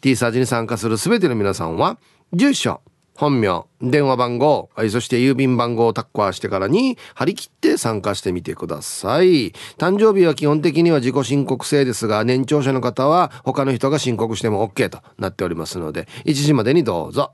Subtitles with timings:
[0.00, 1.98] T サージに参加する全ての皆さんは
[2.32, 2.80] 住所
[3.16, 9.52] 本名、電話番号、はい、そして郵便番号をタッカーしてからに張り切って参加してみてください。
[9.78, 17.32] 誕生日は基本的には自己申告制ですが、年長者の方は他の人が申告しても OK となっておりますので、1時までにどうぞ。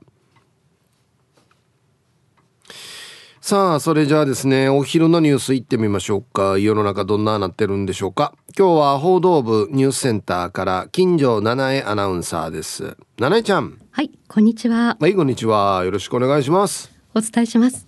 [3.43, 6.59] さあ、それじゃあですね、お昼のニュース行ってみましょうか。
[6.59, 8.35] 世の中どんななってるんでしょうか。
[8.55, 12.95] 今日は報道部ニュースセンターから金城七重アナウンサーです。
[13.19, 13.79] 七重ちゃん。
[13.89, 14.95] はい、こんにちは。
[14.99, 15.83] はい、こんにちは。
[15.83, 16.91] よろしくお願いします。
[17.15, 17.87] お伝えします。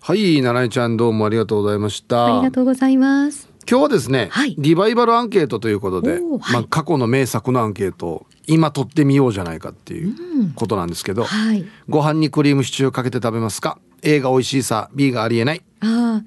[0.00, 2.36] はい、七重ちゃんどうもありがとうございました。
[2.36, 3.48] ありがとうございます。
[3.68, 10.14] 今日はですね、はい、リバイバルアンケートということで、はい、まあ、過去の名作のアンケートを今取ってみようじゃないかっていう
[10.54, 15.62] ことなんですけど、うんはい、ご飯にクリームシチューかけて食べますか？A が美味しいさ B がありえない。
[15.80, 16.22] あ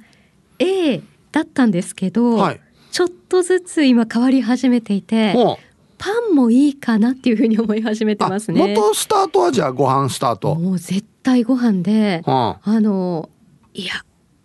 [0.59, 1.01] A
[1.31, 5.34] だったんですけど、はい、ちょっとずつ今変わり始めていて
[5.97, 8.75] パンもいいかなっていうふうに思い始めてますね。
[8.75, 10.56] 元スタートはじゃあご飯スタート。
[10.56, 13.30] もう絶対ご飯で、はあ、あの
[13.74, 13.94] いや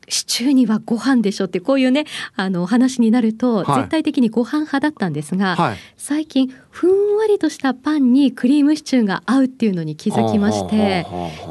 [0.08, 2.04] シチューにはご飯でしょってこういうね
[2.36, 11.06] あの話になると、絶対的にご飯派だったんですが、はい、最近ふんわりとしたパンにクリームシチューが合うっていうのに気づきまして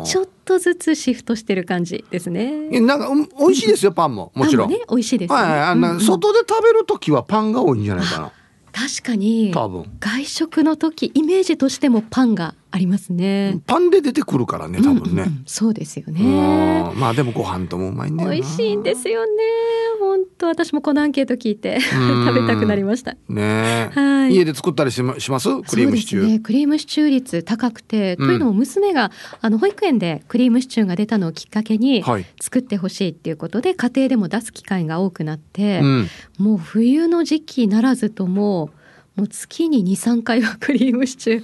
[0.06, 2.70] ちょっとずつシフトしてる感じですね。
[2.82, 4.32] なんか、うん、美味しいですよパンも。
[4.34, 4.70] もちろん。
[4.70, 8.32] ね美味しいです、ね、はい、あの、うんうん、外で食べる時はパンが多いんじゃないかな。
[8.72, 9.52] 確かに。
[10.00, 13.60] 外食の時イメージとしてもパンがありますね。
[13.66, 16.22] パンで出てくるからね多分ね、うんうん、そうですよね。
[16.96, 19.32] まあでもご飯ともうまいんだよ美味しいんですよね。
[20.00, 20.48] 本当。
[20.48, 23.16] 私もこのアンケート聞いて食べたくなりました。
[23.30, 23.90] ね。
[23.94, 24.36] はい。
[24.36, 25.50] 家で作ったりしまします？
[25.64, 29.12] クリームシチュー、ね、クリームシチュー率高くて、うん、というのも娘が
[29.42, 32.04] あの保育園でクリームシチューが出たのをきっかけに
[32.42, 36.08] 作ってほしいっていうことで、はい、家庭でも出す機会が多くなって、うん、
[36.38, 38.70] もう冬の時期ならずとも
[39.16, 41.44] もう月に23回はクリームシチュー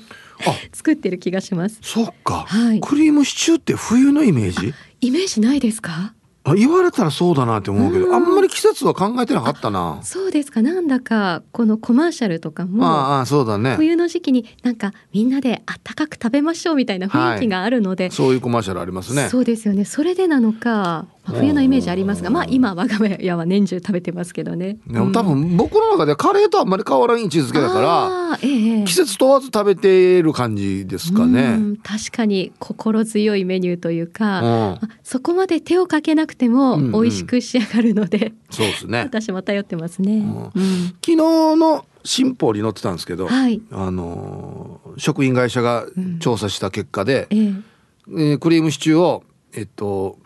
[0.71, 1.79] 作ってる気がします。
[1.81, 4.73] そっか、はい、クリームシチューって冬のイメージ？
[5.01, 6.13] イメージないですか？
[6.45, 10.01] あ言われたらそうだなって思うけどあんまり季節は考えてなかったな。
[10.03, 10.61] そうですか。
[10.61, 13.77] なんだかこのコマーシャルとかもああそうだね。
[13.77, 19.29] 冬の時期になんかみんなであったかく食べましょうみたいな雰囲気があるので、はい、そういうコマーシャルありますね。
[19.29, 19.85] そうですよね。
[19.85, 24.77] それでなのか冬のイメージありますが、まあ今我が家は年中食べてますけどね。
[24.87, 31.57] でも多分僕の中でカレーとあんまり変わらん位置づけだから、ええ、季節問わず食べてる感じですかね。
[31.83, 38.99] 確かに心強いメニューというか、そこまで手をかけなくても美味しく仕上がるので、うんうん、そうですね。
[39.07, 40.17] 私も頼ってますね。
[40.53, 45.85] うん、昨日の新報に載ってたんですけど、はい、あの食品会社が
[46.19, 47.63] 調査した結果で、うん、
[48.09, 49.23] えー、クリームシチューを
[49.55, 50.17] えっと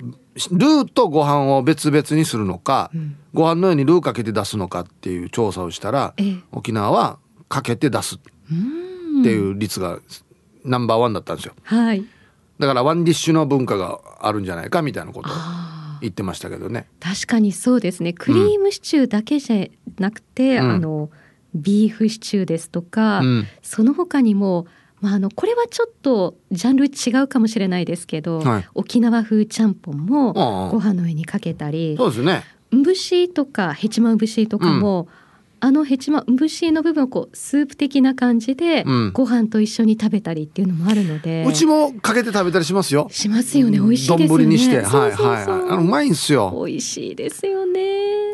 [0.51, 6.13] ルーとご飯を別々にするのか、うん、ご飯のようにルーかけて出すのかっていう調査をしたら、
[6.51, 7.17] 沖縄は
[7.49, 8.19] かけて出すっ
[9.23, 9.99] ていう率が
[10.63, 11.53] ナンバーワンだったんですよ。
[11.63, 12.05] はい、
[12.59, 15.31] だからワンディッシュの文化があるんじゃないかみたいなことを
[16.01, 16.87] 言ってましたけどね。
[16.99, 18.13] 確かにそうですね。
[18.13, 19.67] クリームシチューだけじゃ
[19.99, 21.09] なくて、うん、あの
[21.55, 24.67] ビーフシチューですとか、うん、その他にも
[25.01, 30.33] まあ、あのこれはちょっとジャンル違うかもしれないですけど、はい、沖縄風ちゃんぽんも
[30.71, 32.43] ご飯の上にかけたりそうですね。
[32.71, 35.07] 節とかヘチマ節とかも、
[35.59, 41.45] あのヘチマ節の部分をこうスープ的な感じで、うん、ご飯と一緒に食べたりっていうのもあるので。
[41.47, 43.07] うちもかけて食べたりしますよ。
[43.11, 43.79] しますよね。
[43.79, 44.45] 美味しいですよね。
[44.45, 44.81] にして。
[44.81, 46.53] はいはいあのうまいんですよ。
[46.65, 47.81] 美味しいですよね。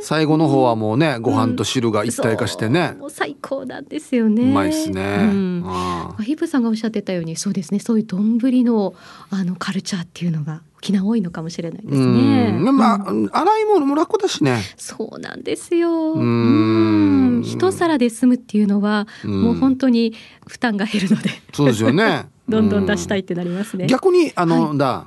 [0.01, 3.07] 最後の方はもうねご飯と汁が一体化してね、う。
[3.07, 4.43] ん、最高なんですよね。
[4.43, 7.79] うまいですね、うん、ヒブさんがおっしゃってたようにそうですね。
[7.79, 8.93] そういう丼の
[9.29, 12.51] あのカルチャーっていうのが沖縄多いのかもしれないですね。
[12.51, 12.99] まあ、
[13.31, 14.61] 洗い物も楽だしね。
[14.75, 16.13] そうなんですよ。
[16.13, 20.13] うん一皿で済むっていうのは、もう本当に
[20.45, 21.29] 負担が減るので。
[21.53, 22.27] そうですよね。
[22.49, 23.87] どんどん出したいってなりますね。
[23.87, 25.05] 逆にあの、はい、だ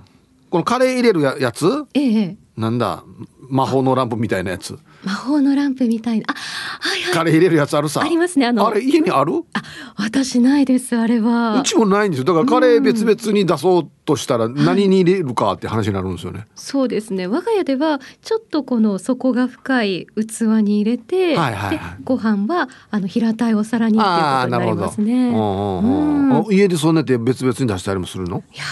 [0.49, 3.05] このカレー入れるやつ、ええ、なんだ
[3.51, 4.79] 魔法のランプみたいなやつ？
[5.07, 6.27] 魔法のランプみたいな。
[6.29, 7.15] あ、はいはい。
[7.15, 8.01] カレー入れるやつあるさ。
[8.03, 8.47] ありますね。
[8.47, 8.67] あの。
[8.67, 9.45] あれ家にある？
[9.53, 9.63] あ、
[9.97, 10.97] 私ないです。
[10.97, 11.61] あれは。
[11.61, 12.25] うちもないんですよ。
[12.25, 16.41] だからカレー別々に出そうとしたら何に入れるかって話になるんですよね。
[16.41, 17.29] はい、そうですね。
[17.29, 25.29] 我が家ではちょっとこの底が深い器に入れて、はいはいはい、でご飯はあの平たいお皿にっていうことになりますね。
[25.29, 28.43] うん、家でそうなって別々に出したりもするの？
[28.53, 28.65] いや。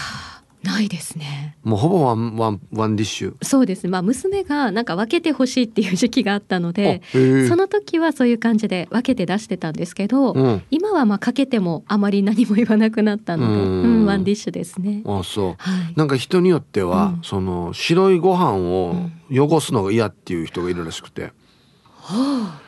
[0.65, 1.55] ないですね。
[1.63, 3.35] もうほぼワンワンワンディッシュ。
[3.41, 3.87] そうです。
[3.87, 7.01] まあ娘がなんか分けてほしいっていう時期があったので、
[7.47, 15.03] その時はそういう感じで分けて出してたんですけど、うん、今はまあかけてもあまり何も言わなくなったので、うん、ワンディッシュですね。
[15.05, 15.55] あそう。
[15.57, 18.95] はい、なんか人によっては、うん、その白いご飯を
[19.31, 21.31] 汚すのが嫌っていう人がいるらしくて、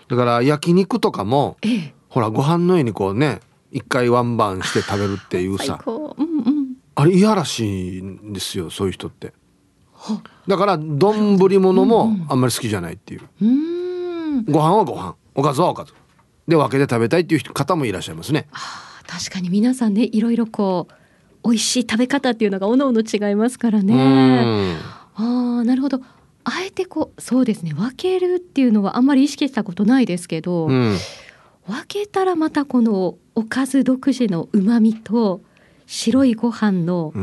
[0.08, 3.40] だから焼肉とかも、ええ、ほらご飯の上にこうね
[3.72, 5.82] 一回ワンバンして食べるっていうさ。
[5.86, 6.27] うんうん
[7.00, 9.32] あれ嫌らしいんですよそういう人って。
[10.48, 15.16] だから丼物もあんまり好きじゃないっていう、うん、ご飯はご飯。
[15.36, 15.94] おかずはおかず。
[16.48, 18.48] で分けて食べたいっていう方もいらっしゃいますね。
[19.06, 20.88] 確かに皆さんねいろいろこ
[21.44, 24.76] う美味しい食べ方っていうのがおのおの違いますからね。
[25.16, 26.02] ああなるほど。
[26.46, 30.98] あえてこうそうですね分けるっていうのはあんまり意識したことないですけど、うん、
[31.68, 35.42] 分けたらまたこのおかず独自のうまみと
[35.88, 37.14] 白いご飯の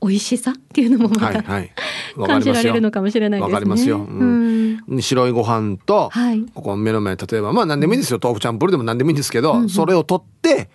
[0.00, 1.70] 美味しさっていうのもまた、はいはい、
[2.26, 3.52] 感じられるのかもしれないですね。
[3.52, 3.98] わかりますよ。
[3.98, 8.20] うん、白いご飯と、はい、ここ目の前例えばまあ何でもいいんですよ。
[8.22, 10.70] 豆腐チャンプルでも何でもいいんですけど、うんうん、それを取って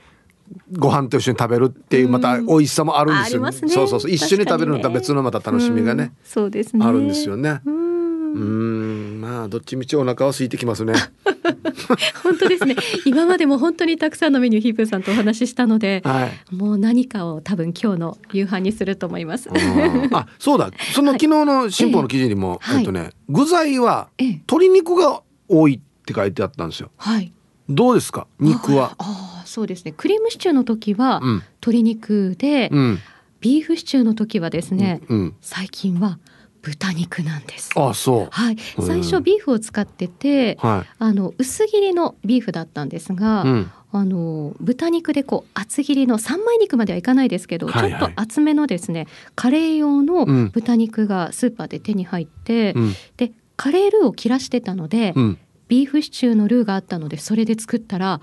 [0.78, 4.12] ご飯と一緒に食べるっていうまた美味しさもあるんですよ、ね、ね、そうそうそう。
[4.12, 6.86] 一緒に食べるのとは別のまた楽しみがね、うん、そうですね。
[6.86, 7.62] あるんですよね。
[8.36, 10.94] うんまあどっちみちお腹は空いてきますね。
[12.24, 12.76] 本当ですね。
[13.06, 19.50] 今までも本当にたくさんのメニューヒープさんとお話ししたので、はい、もう何かを多分今日の夕飯にすると思います。
[20.12, 20.72] あそうだ。
[20.94, 26.92] その昨日の新報の記事にも、はい、えっとね具材は鶏肉が多いって書いてあったんですよ。
[26.98, 27.32] はい。
[27.70, 28.28] どうですか？
[28.40, 28.96] 肉は。
[28.98, 29.94] ああそうですね。
[29.96, 31.22] クリームシチューの時は
[31.62, 33.00] 鶏肉で、うん、
[33.40, 36.20] ビーフシチューの時はですね、うん、最近は
[36.66, 37.70] 豚肉なんです。
[37.76, 38.28] あそう。
[38.32, 38.58] はい。
[38.82, 58.22] 最初ビーフを使ってて、はい、あの薄切りのビーフだったんですが、うん、あの豚肉でこう厚切りの三枚肉まではいかないですけど、はいはい、ちょっと厚めのですねカレー用の豚肉がスーパーで手に入って、うん、でカレールーを切らしてたので、うん、ビーフシチューのルーがあったのでそれで作ったら、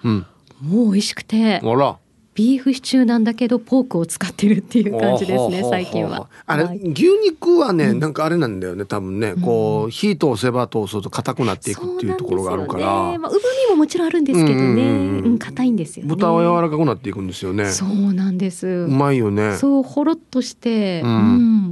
[0.60, 1.60] もう美味しくて。
[1.62, 1.96] あら。
[2.34, 6.28] ビーフシチューなんだけどポークを使ってるっていう感じですね最近は。
[6.46, 13.10] あれ、はい、牛肉はね、なんかあれなんだよね多分ね、こう火通せば通すと硬くなっていくっていうところがあるから。
[13.12, 13.34] ね、まあう
[13.70, 17.66] ももちろんあるんですけどね、うん硬いんですよ、ね、豚は柔らかくなっていくんですよね。
[17.70, 18.66] そうなんです。
[18.66, 19.56] うまいよね。
[19.56, 21.16] そうほろっとして、うん、う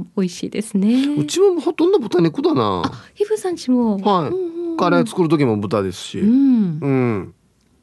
[0.01, 1.15] ん、美味しいですね。
[1.17, 2.83] うちもほとんど豚肉だな。
[2.85, 3.97] あ、ひふさんちも。
[3.97, 4.29] はい。
[4.29, 6.19] うんうん、カレー作る時も豚ですし。
[6.19, 6.79] うん。
[6.81, 7.33] うん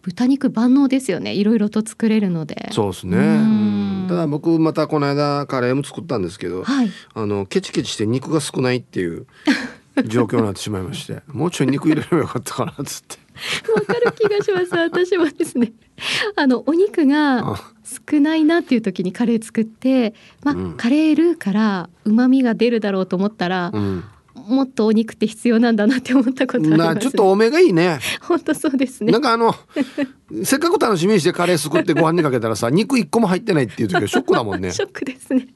[0.02, 1.35] 豚肉万能ですよね。
[1.35, 2.71] いろいろと作れるので。
[2.73, 4.07] そうですね。
[4.09, 9.26] ただ僕またこの間カレーも作ったんですけど、はい、あのケチケチして肉が少ないっていう
[10.07, 13.19] 状況になってしまいましてもうちょい肉入れればよかったかなっつって。
[13.73, 14.75] わかる気がします。
[14.75, 15.73] 私もですね。
[16.37, 17.59] あのお肉が
[18.11, 24.05] 少ないなっていう時にカレー作ってまあ、うん、カレールーから旨味が出るだろうと思ったら、うん
[24.49, 27.99] もっとお肉って必要なんだなって思ったことあります、ちょっと多めがいいね。
[28.21, 29.12] 本当そうですね。
[29.12, 29.55] なんかあの
[30.45, 34.73] せっかく楽しみにしてカレー作ってご飯にかけたらさ肉一個も入ってないっていう時はショックだもんね。
[34.73, 35.47] ショックですね。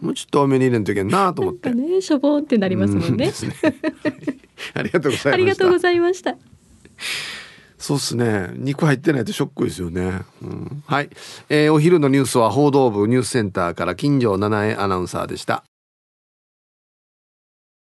[0.00, 1.70] もうちょっと多めに入れんといけんなと思って。
[1.70, 3.26] ねしょぼんってなりますもんね。
[3.26, 3.32] ね、
[4.74, 5.30] ありがとうございました。
[5.32, 6.36] ありがとうございました。
[7.82, 8.50] そうっすね。
[8.54, 11.10] 肉入ってないとショックですよね、うん、はい、
[11.48, 15.64] えー、お昼のニュースは報道部ニュースセンターから金城七重アナウンサーでした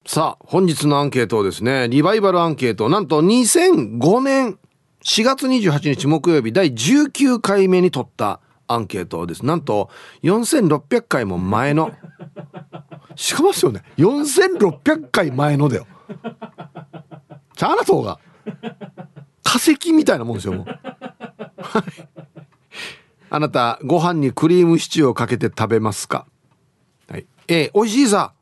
[0.06, 4.58] さあ、本日のアンケートをですね、リバイバルアンケート、なんと2005年
[5.02, 9.46] 4月28日木曜日第19回目に取ったアンケートです。
[9.46, 9.90] なんと
[10.22, 11.92] 4600回も前の。
[13.16, 15.86] しかもですよね、4600回前のだよ。
[17.56, 18.20] チャーナトが。
[19.42, 20.66] 化石みたいなもんですよもう
[23.30, 26.26] あなたご飯にクリームシチューをかけて食べますか？
[27.08, 28.33] はい A 美味しいさ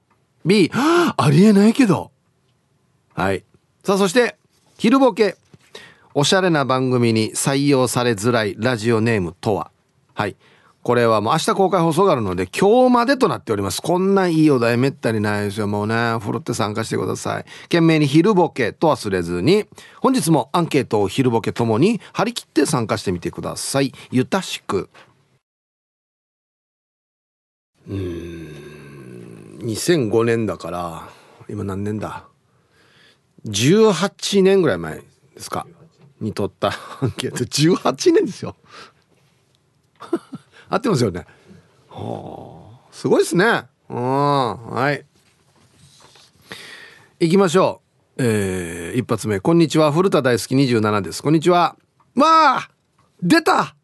[0.44, 2.10] B ありえないけど
[3.14, 3.44] はい
[3.84, 4.36] さあそして
[4.78, 5.36] 昼ボケ
[6.14, 9.70] おしゃれな番組に採用されづらいラジオネームとは
[10.14, 10.36] はい
[10.82, 13.80] これはもう明日公開放送があるので今日までとなっております。
[13.80, 15.68] こんないいお題めったにないですよ。
[15.68, 17.44] もうね、ふるって参加してください。
[17.62, 19.66] 懸命に昼ボケと忘れずに、
[20.00, 23.92] 本日もアンケートを昼ボケともに張り切って参加してみてください。
[24.10, 24.90] ゆたしく。
[27.88, 28.61] うん、
[29.62, 31.08] 2005年だから、
[31.48, 32.24] 今何年だ
[33.46, 35.04] ?18 年ぐらい前で
[35.38, 35.66] すか
[36.20, 37.44] に取ったアンケート。
[37.44, 38.56] 18年ですよ。
[40.68, 41.26] 合ってますよね。
[41.88, 43.64] はあ、すごいですね。
[43.88, 45.06] うん、はい。
[47.20, 47.82] 行きましょ
[48.16, 48.24] う。
[48.24, 49.38] えー、一発目。
[49.38, 49.92] こんにちは。
[49.92, 51.22] 古田大好き27です。
[51.22, 51.76] こんにちは。
[52.14, 52.70] まあ
[53.22, 53.76] 出た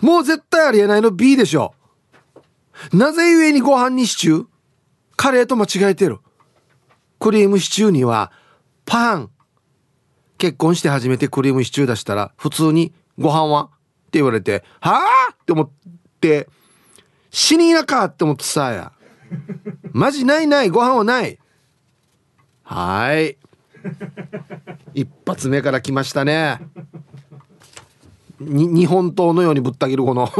[0.00, 1.74] もう絶対ありえないの B でしょ。
[2.92, 4.51] なぜ故にご飯にシチュー？
[5.22, 6.18] カレーと間違えてる。
[7.20, 8.32] クリームシチューには
[8.84, 9.30] パン。
[10.36, 13.66] 結婚して初めてクリームシチュー出したら普通にご飯は？
[13.66, 13.68] っ
[14.10, 15.70] て言われて、はあって思っ
[16.20, 16.48] て、
[17.30, 18.90] 死になかって思ってさや。
[19.92, 21.38] マジないないご飯はない。
[22.64, 23.38] はい。
[24.92, 26.58] 一発目から来ましたね。
[28.40, 30.26] に日本刀のようにぶった切るこの。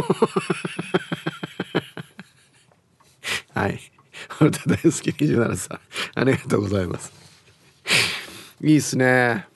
[3.55, 3.79] はい。
[4.41, 4.59] 大好き
[5.11, 5.81] 27さん
[6.15, 7.13] ありがとうございます。
[8.63, 9.47] いいっすね。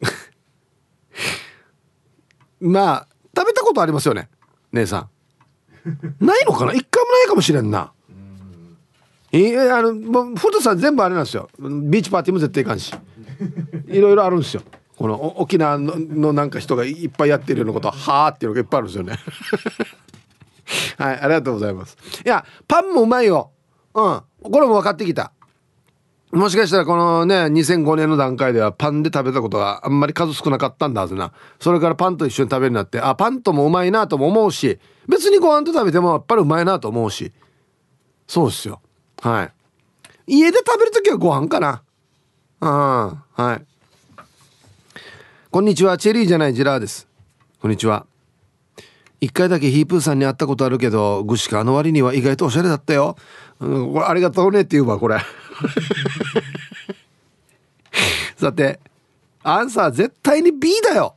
[2.60, 4.28] まあ食べたことありますよね
[4.72, 5.08] 姉さん。
[6.24, 6.72] ないのかな？
[6.72, 7.92] 一回もないかもしれんな。
[9.32, 11.50] えー、あのもう古田さん全部あれなんですよ。
[11.58, 12.94] ビーチパーティーも絶対行かんし。
[13.88, 14.62] いろいろあるんですよ。
[14.96, 19.18] この沖縄ののなんか人がいっぱいやってるようなことはあっていうのがいっぱいあるんですよね。
[20.96, 21.96] はいありがとうございます。
[22.24, 23.50] いやパンもうまいよ。
[23.50, 23.53] うん
[23.94, 25.32] これも分かってきた。
[26.32, 31.32] もしかしたらこのね2005年の段階ではパンで食べたことがあんまり数少なかったんだはずな。
[31.60, 37.32] それからパンと一緒に食べるようになってあパンともうまいなとも思うし別にご飯と食べてもやっぱりうまいなと思うし。
[38.26, 38.80] そうですよ。
[39.22, 39.52] はい。
[40.26, 41.82] 家で食べる時はご飯かな。
[42.60, 42.68] うん。
[42.68, 43.64] はい。
[45.50, 45.98] こんにちは。
[45.98, 47.06] チェリーじゃないジラーです。
[47.60, 48.06] こんにちは。
[49.20, 53.16] 一回だけヒープーさんに会ったことあるけどグシカあの割には意外とおしゃれだったよ、
[53.60, 55.18] うん、これありがとうねって言うわこれ。
[58.36, 58.80] さて
[59.42, 61.14] アンサー絶対に B だよ。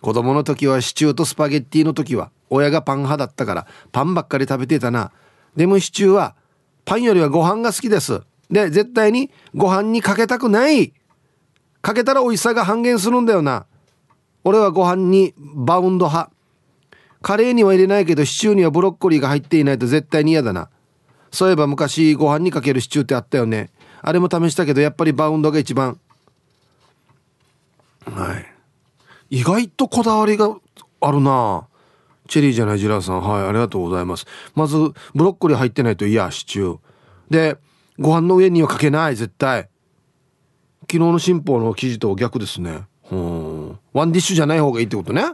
[0.00, 5.12] 子供の時はシチューとスパゲッティの時は親がパン派だったからパンばっかり食べてたな。
[5.56, 6.34] でもシチューは
[6.84, 8.20] パンよりはご飯が好きです。
[8.50, 10.92] で絶対にご飯にかけたくない。
[11.80, 13.66] かけたら美味しさが半減するんだよな。
[14.44, 16.31] 俺はご飯にバウンド派
[17.22, 20.68] カレーには入れないけどシチューにはブロッコリーが入っていないと絶対に嫌だな。
[21.30, 23.70] そういえば昔ご飯にかけるシチューってあったよね。
[24.02, 25.98] あれも試したけどやっぱりバウンドが一番。
[28.04, 28.34] は
[29.30, 29.38] い。
[29.38, 30.54] 意外とこだわりが
[31.00, 31.66] あるな。
[32.28, 33.22] チェリーじゃないジラーさん。
[33.22, 34.26] はいありがとうございます。
[34.54, 34.76] まず
[35.14, 36.78] ブロッコリー入ってないと嫌シチュー。
[37.30, 37.56] で
[37.98, 39.68] ご飯の上にはかけない絶対。
[40.82, 42.82] 昨日の新報の記事と逆ですね。
[43.10, 43.78] うん。
[43.92, 45.24] ワンディッシュじゃない方がいいってことね。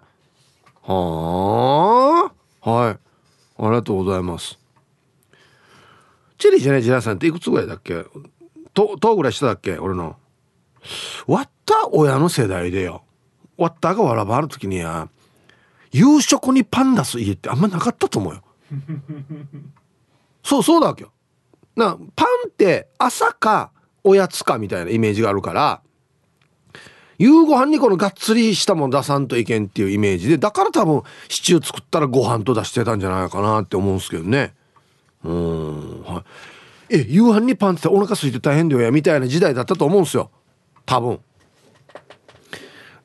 [0.92, 2.32] は
[2.64, 2.70] あ。
[2.70, 2.98] はい。
[3.58, 4.58] ありがとうございます。
[6.38, 8.04] チェリーじゃないジラさんっていくつぐらいだっけ？
[8.72, 9.76] ととぐらいしただっけ？
[9.78, 10.16] 俺の。
[11.26, 13.02] 割った親の世代でよ。
[13.56, 15.08] 割ったがわらばある時には
[15.90, 18.42] 夕食にパン出す家ってあんまなかったと思うよ。
[20.42, 21.12] そうそうだわけよ。
[21.76, 23.72] なパンって朝か
[24.04, 25.82] おやつかみたいなイメージがあるから
[27.18, 34.54] 夕ご飯にこのがっつりしたもん出さんといけんっていうイメージでだから多分シチュー作ったらご飯と出してたんじゃないかなって思うんですけどね。
[35.24, 36.24] うんは
[36.90, 36.94] い。
[36.96, 40.30] え夕飯にパンってお腹空いて大変だよやみたいな時代だったと思うんですよ。
[40.86, 41.20] 多分。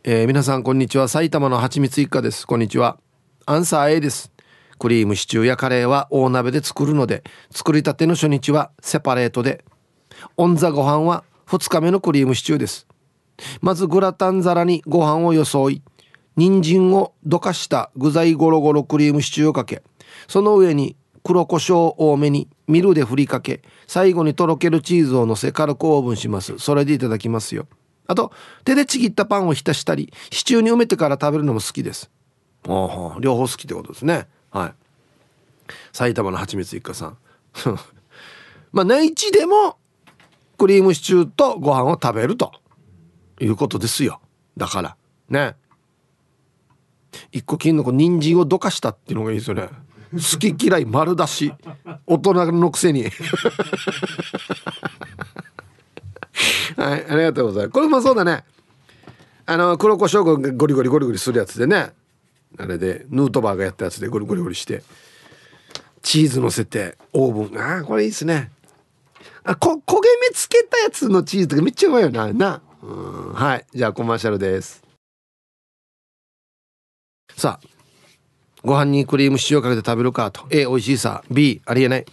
[0.03, 1.07] えー、皆さんこんにちは。
[1.07, 2.45] 埼玉のはちみつ一家です。
[2.45, 2.99] こんにちは。
[3.47, 4.31] アンサー A です。
[4.77, 9.65] クリームシチューやカレーは大鍋で作るので作りたての初日はセパレートで。
[10.37, 12.85] オンザご飯は2日目のクリームシチューです。
[13.61, 15.81] まずグラタン皿にご飯を装い
[16.35, 19.83] 人参をどかした具材ゴロゴロクリームシチューをかけ
[20.27, 26.59] その上に黒胡椒多めにミルで振りかけ最後にとろけるチーズをのせ軽くオーブンします。
[26.59, 27.67] それでいただきますよ。
[28.07, 28.33] あと
[28.65, 32.11] 手でちぎったパンを浸したりシチューに埋めてから食べるのも好きです。
[32.67, 34.27] ああ両方好きってことですね。
[34.51, 34.73] はい。
[35.93, 37.17] 埼玉のはちみつ一家さん。
[38.73, 39.77] まあ内地でも
[40.57, 42.51] クリームシチューとご飯を食べると。
[43.39, 44.21] いうことですよ。
[44.57, 44.95] だから。
[45.29, 45.55] ね。
[47.31, 49.69] 一個金の子人参をどかしたっていうのがいいですよね。
[50.13, 51.53] 好き嫌い丸出し。
[52.05, 53.05] 大人のくせに。
[56.75, 57.73] はいありがとうございます。
[57.73, 58.43] これもそうだね。
[59.45, 61.93] あの黒胡椒がゴリゴリゴリゴリするやつでね。
[62.57, 64.83] あれでヌートバーがやったやつでゴリゴリゴリして。
[66.01, 67.59] チーズ乗せてオーブン。
[67.59, 68.51] ああこれいいっすね。
[69.43, 72.61] あこ焦げ目つけたやつのチーズとかめっちゃうまいよなな。
[72.83, 73.33] うん。
[73.33, 73.65] はい。
[73.73, 74.83] じゃあコマーシャルです。
[77.35, 77.67] さあ
[78.63, 80.45] ご飯にクリームシチューをかけて食べるかと。
[80.51, 81.23] A 美味しいさ。
[81.31, 82.05] B ありえない。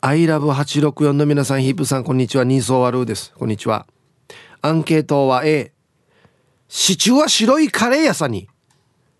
[0.00, 2.44] アイラブ864の皆さんヒープさんこんにちは。
[2.44, 3.32] ニーソーワルーです。
[3.38, 3.86] こんにちは。
[4.60, 5.72] アンケートは A
[6.68, 8.48] シチューは白いカレー屋さんに。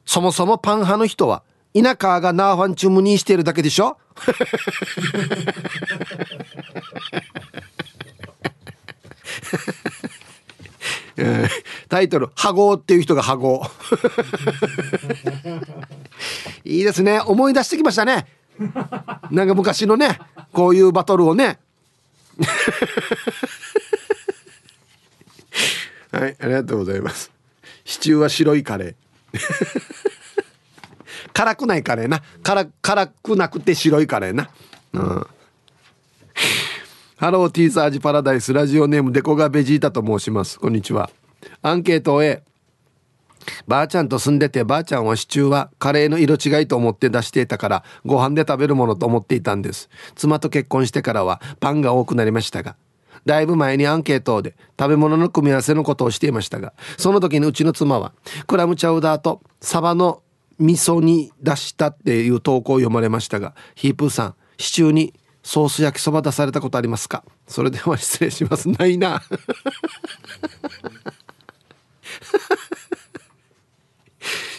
[0.05, 1.43] そもそもパン派の人は
[1.75, 3.99] 田舎がナーファンチュムにしてるだけでしょ？
[11.89, 13.65] タイトル「ハゴっていう人がハゴ
[16.65, 17.21] いいですね。
[17.21, 18.27] 思い出してきましたね。
[19.31, 20.19] なんか昔のね
[20.53, 21.59] こういうバトルをね。
[26.13, 27.31] はいありがとうございます。
[27.85, 28.95] シチューは白いカレー。
[31.33, 32.23] 辛くないカレーな。
[32.43, 34.51] 辛辛くなくて白いカレーな。
[34.93, 35.27] うん。
[37.23, 40.59] ハローティーサージパラダイスラジオネームデコがベジータと申します。
[40.59, 41.09] こんにちは。
[41.63, 42.43] アンケート A
[43.69, 49.89] ばあちゃんと住んでてばあちゃんはシチューはカレーの色違いと思って出していたからご飯で食べるものと思っていたんです。
[50.17, 52.75] 妻と結婚してからはパンが多くなりましたが
[53.25, 58.15] だいぶ前にアンケートで食べ物の組み合わせのことをしていましたがその時にうちの妻は
[58.49, 60.25] クラムチャウダーとサバの
[60.59, 67.25] 味噌に出したっていう投稿を読まれましたがヒープーさんシチューにソース焼きそば出されたことありますか？
[67.47, 68.69] それでは失礼します。
[68.69, 69.23] ないな。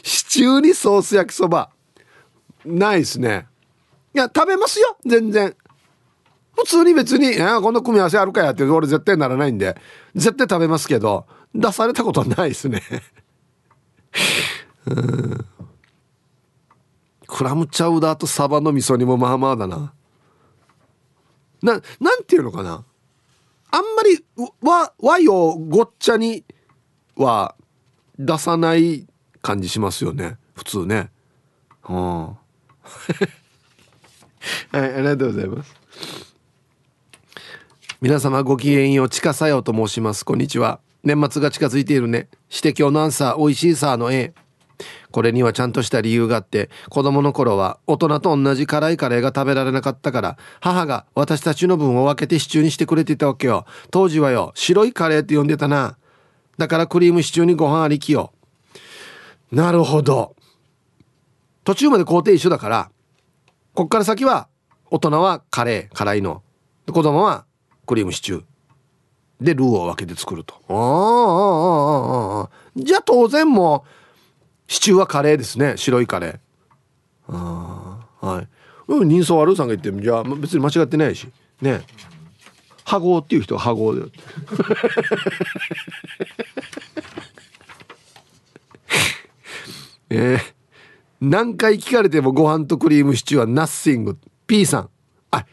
[0.03, 1.69] シチューにソース焼きそば。
[2.65, 3.47] ないですね。
[4.13, 4.97] いや食べますよ。
[5.05, 5.55] 全然。
[6.55, 9.75] 普通に別に「この組み合わせあるかや」って俺絶対ならないんで
[10.13, 12.83] 絶対食べますけど出されたことはないですね。
[14.85, 15.45] うん。
[17.25, 19.93] クラムチャウダーとサバの味噌煮もまあまあだな。
[21.63, 22.83] ななんていうのかな？
[23.71, 24.23] あんまり
[24.61, 26.43] 和和洋ごっちゃに
[27.15, 27.55] は
[28.19, 29.07] 出さない
[29.41, 30.37] 感じしますよね。
[30.53, 31.09] 普通ね。
[31.81, 32.35] は
[34.73, 35.75] あはいありがとうございます。
[38.01, 40.25] 皆様ごきげんようちかさよと申します。
[40.25, 40.81] こんにちは。
[41.03, 42.27] 年末が近づいているね。
[42.49, 44.33] して今日のアンサー美味しいさの A
[45.11, 53.65] これにはちゃんとした理由があって子供の頃は大人と同じ辛いカレーが食べられなかったから母が私たちの分を分けてシチューにしてくれていたわけよ。
[53.91, 55.97] 当時はよ白いカレーって呼んでたな。
[56.57, 58.31] だからクリームシチューにご飯ありきよ。
[59.51, 60.35] なるほど。
[61.63, 62.91] 途中まで工程一緒だから
[63.73, 64.47] こっから先は
[64.91, 66.43] 大人はカレー辛いの。
[66.91, 67.45] 子供は
[67.85, 68.43] クリームシチュー。
[69.41, 70.55] でルーを分けて作ると。
[70.69, 74.02] ああじゃあ当然もう
[74.67, 75.75] シチューはカレーですね。
[75.77, 76.39] 白いカレー。
[77.29, 78.47] ああはい。
[78.87, 81.27] うん人相悪さんが言ってじゃあ別に間違ってないし。
[81.61, 81.81] ね。
[82.85, 84.01] ハゴっていう人はハゴで
[90.09, 90.39] えー、
[91.21, 94.17] 何回聞かれてもご飯とクリームシチューはナッシング。
[94.47, 94.89] P さん。
[95.31, 95.45] あ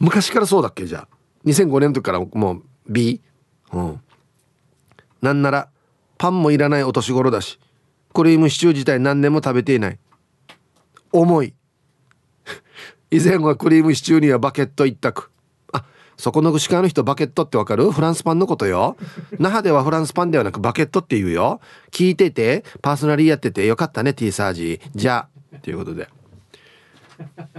[0.00, 0.86] 昔からそうだっけ？
[0.86, 1.08] じゃあ。
[1.44, 3.20] 2005年の時からもう B
[3.72, 4.00] うん。
[5.20, 5.68] なんなら
[6.18, 7.58] パンもいらないお年頃だし。
[8.14, 9.98] クリームシチュー自体何年も食べていない。
[11.12, 11.54] 重い。
[13.10, 15.30] 以前はクリームシチューにはバケット一択。
[15.72, 15.84] あ
[16.16, 17.90] そこの串川の人バケットってわかる？
[17.90, 18.96] フランスパンのことよ。
[19.40, 21.60] 那覇ではフランスパンではなくバケットって言うよ。
[21.90, 25.58] 聞いててパーソナリーやっててよかったね T サージじゃあ。
[25.58, 26.08] ということで。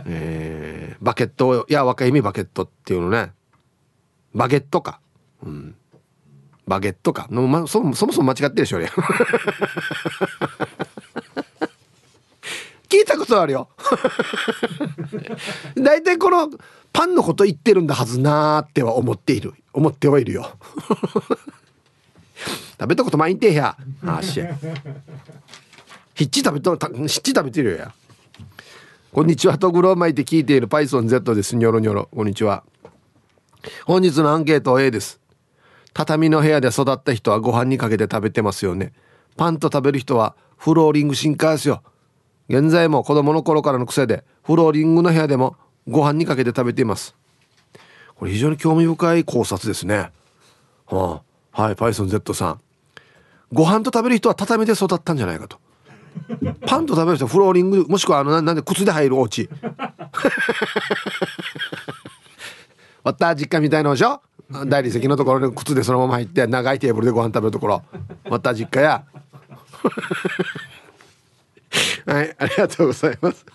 [0.06, 3.34] えー、バケットいや若い意味バケットっていうのね。
[4.34, 5.02] バゲットか。
[5.44, 5.76] うん。
[6.68, 7.28] バゲットか。
[7.30, 8.88] の、ま、そそもそも間違ってるでしょ俺
[12.90, 13.70] 聞いたことあるよ。
[15.76, 16.50] 大体この
[16.94, 19.54] パンのこと言ってるんだはずなーっては思っている。
[19.74, 20.58] 思ってはいるよ。
[22.80, 23.78] 食べたことないんてや。
[24.06, 24.42] あし
[26.14, 27.94] ひっち食べとひっち食べてるよや。
[29.12, 31.56] こんにちはとぐろを巻いて聞いている PythonZ です。
[31.56, 32.10] ニョロニョロ。
[32.14, 32.64] こんにちは。
[33.86, 35.25] 本日のアンケート A です。
[35.96, 38.94] 畳の部屋で育った人はご飯にかけて食べてますよね
[39.36, 41.82] パンと食べる人はフローリング進化ですよ
[42.50, 45.56] 現在も子供の頃からの癖でフローリングの部屋でも
[45.88, 47.16] ご飯にかけて食べています
[48.16, 50.12] これ非常に興味深い考察ですね
[50.86, 52.60] はあはい、パイソン Z さん。
[53.54, 55.58] ご飯と食べる人は畳で育ったんじゃないかと。
[56.68, 59.50] パンと食べる人はフローリング、もしくはあの、なんで靴で入るお家。
[63.06, 64.22] わった実家みたいのでしょ
[64.68, 67.84] 大理石のところに靴でそのまま入って長いテーブルでご飯食べるところ。
[68.26, 69.04] わった実家や。
[72.06, 73.46] はい、ありがとうございます。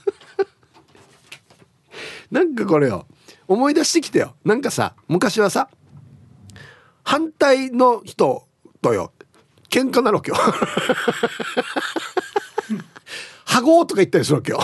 [2.31, 3.07] なんかこれよ、
[3.47, 4.35] 思い出してきてよ。
[4.45, 5.69] なんかさ、昔はさ、
[7.05, 8.47] 反対の人
[8.83, 9.13] とよ
[9.69, 10.37] 喧嘩なるわけよ
[13.45, 14.61] ハゴとか言ったりするわけよ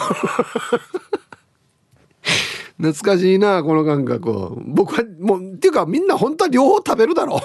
[2.79, 7.41] 懐かしいなこの感覚僕はもうっていうかみんな本当は両方食べるだろ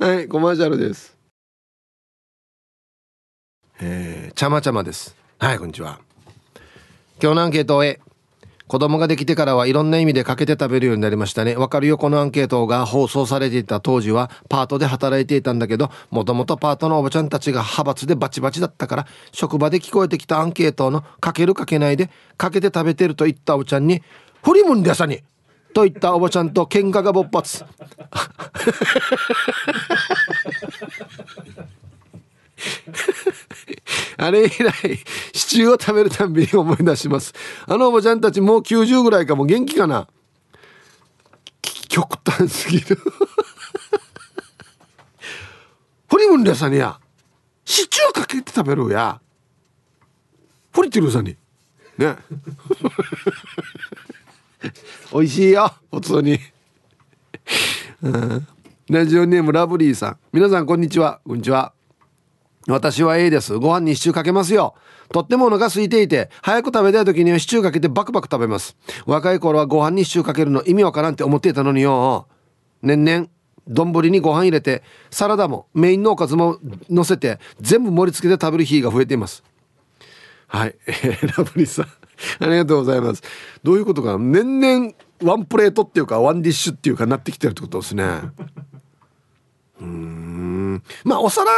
[0.00, 0.04] う。
[0.04, 1.16] はいコマーシャルです。
[3.80, 5.14] えー、ちゃまちゃまです。
[5.38, 6.00] はいこんにちは。
[7.22, 7.84] 今日のアンケートを
[8.66, 11.54] 子供ができてからはいろんな意味でかけて食べるようになりましたね。
[11.54, 24.02] わかるよ、このアンケートが放送されていた当時はパートで働いていたんだけど、もともとパートのおばちゃんたちが派閥でバチバチだったから、職場で聞こえてきたアンケートのかけるかけないで、かけて食べてると言ったおばちゃんに、
[24.42, 25.20] フリムンでさに
[25.74, 27.64] と言ったおばちゃんと喧嘩が勃発。
[34.16, 34.72] あれ以来、
[35.32, 37.34] シチューを食べるたんびに思い出します。
[37.66, 40.08] あのおばちゃんたちもう90ぐらいかも元気かな
[41.88, 42.98] 極端すぎる
[46.08, 46.98] フリムンレさんにや、
[47.64, 49.20] シチューかけて食べるや。
[50.72, 51.36] フリティルさんに。
[51.98, 52.16] ね。
[55.12, 56.38] 美味しいよ、普通に。
[58.88, 60.18] ラジオネームラブリーさん。
[60.32, 61.20] 皆さんこんにちは。
[61.26, 61.72] こんにちは。
[62.66, 63.58] 私は A です。
[63.58, 64.74] ご飯にシチューかけますよ。
[65.12, 68.76] とってもお腹空いていて、早く食べたい時にはシチューかけてバクバク食べます。
[69.06, 72.26] 若い頃はご飯にシチューかけるの意味わからんって思っていたのによ。
[72.82, 73.28] 年々、
[73.68, 79.42] 丼にご飯入れて、サラダもメインのおかずも乗せて、全部盛り付けて食べる日が増えています。
[80.46, 80.76] はい。
[81.36, 81.86] ラブリさん。
[82.38, 83.22] ありがとうございます。
[83.62, 88.04] どういうことか年々ワンプレートっていうか、ワンディッシュっていうかなってきてるってことですね。
[89.84, 90.82] うん。
[91.04, 91.50] まあ、お皿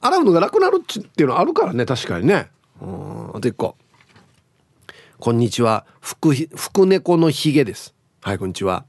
[0.00, 2.50] 洗うのがなくなるっていうのはあるからね確かにね。
[2.80, 3.36] うん。
[3.36, 3.76] あと一個。
[5.18, 5.84] こんにちは。
[6.00, 7.94] 福福猫のひげです。
[8.20, 8.84] はいこんにちは。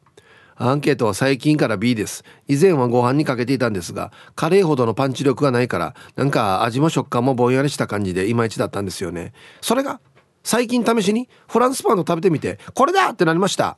[0.56, 2.24] アンケートは最近から B です。
[2.48, 9.34] 以前はご飯にかけていたんですがカレーほどのパンチ力がないからなんか味も食感もぼんやりした感じでいまいちだったんですよね。
[9.62, 10.02] それが
[10.44, 13.78] 最近試しにフランスパンを食べてみてこれだってなりました。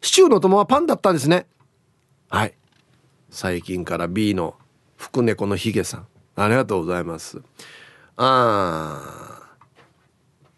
[0.00, 1.46] シチューの友はパンだったんですね。
[2.28, 2.54] はい。
[3.34, 4.54] 最近から B の
[4.96, 6.06] 福猫のひげさん。
[6.36, 7.42] ありがとうございます。
[8.16, 9.42] あ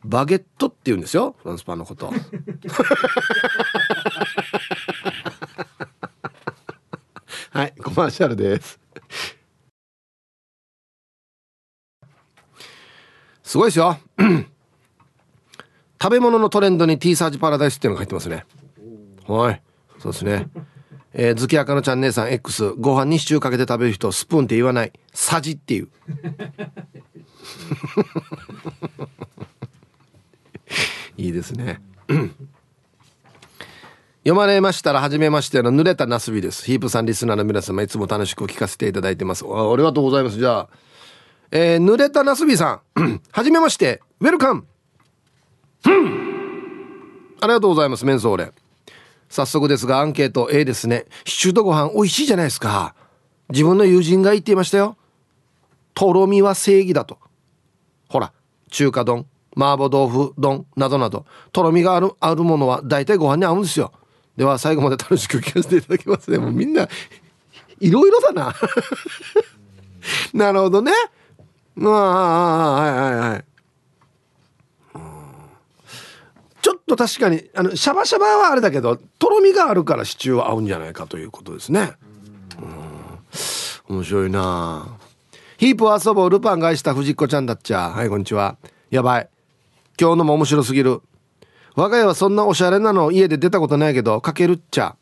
[0.05, 2.13] バゲットって言うんですよフランスパンのこと。
[7.51, 8.79] はいコマーシャルです。
[13.43, 13.99] すごいですよ。
[15.99, 18.45] 食べ物のトレンドに T サージパラダイスっていうのが入ってますね。
[19.27, 19.63] はい
[19.99, 20.51] そうですね。
[21.19, 24.93] えー、月赤のちゃん姉さん X ご飯にシチューかけて食べる人スプーンって言わない。
[25.15, 25.89] さじっていう。
[31.17, 31.81] いいですね。
[34.25, 36.67] 読まれましたら初めましての濡れたなすびです。
[36.67, 39.47] ヒープさんリスナーの皆様いつも楽しく聞かせていただいてます。
[39.47, 40.37] ありがとうございます。
[40.37, 40.69] じゃあ
[41.51, 43.21] えー、濡れたなすびさん。
[43.33, 44.03] はじめまして。
[44.21, 44.67] ウェルカム
[45.85, 48.53] ありがとうございますメンソーレ。
[49.29, 51.07] 早速ですがアンケート A ですね。
[51.25, 52.95] シチューとご飯美味しいじゃないですか。
[53.51, 54.97] 自分の友人が言っていましたよ。
[55.95, 57.19] とろみは正義だと。
[58.09, 58.33] ほら
[58.71, 61.25] 中華丼麻婆豆腐丼などなど。
[61.53, 63.93] とろみがあるあるものは大体ご飯に合うんですよ。
[64.37, 66.39] では最後まで楽しく聞かせていただきますね。
[66.39, 66.89] もうみんな
[67.81, 68.55] いろいろだな。
[70.35, 70.93] なるほどね。
[71.81, 73.45] ああはいはいはい。
[76.67, 81.93] ちょっと確かにあのシャバシャバはあれだけどとろみがあるからシチューは合うんじゃないかということですね。
[83.89, 83.97] うん。
[83.99, 84.99] 面白いな。
[85.59, 87.91] ヒープ遊ぼうルパン返した藤子ちゃんだっちゃ。
[87.91, 88.57] はいこんにちは。
[88.91, 89.29] やばい。
[89.97, 91.03] 今日のも面白すぎる。
[91.77, 94.97] 我が家はそんなおしゃれなの家で出たことないけどかけるっちゃ。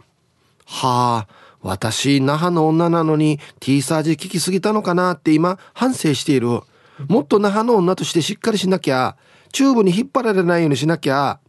[0.66, 1.28] はあ
[1.62, 6.60] 私那覇の女なのに T サージ聞きすぎたのかなって今反省している。
[7.08, 9.16] もっと那覇の女としてしっかりしなきゃ。
[9.50, 11.40] チューブに引っ張られないようにしなきゃ。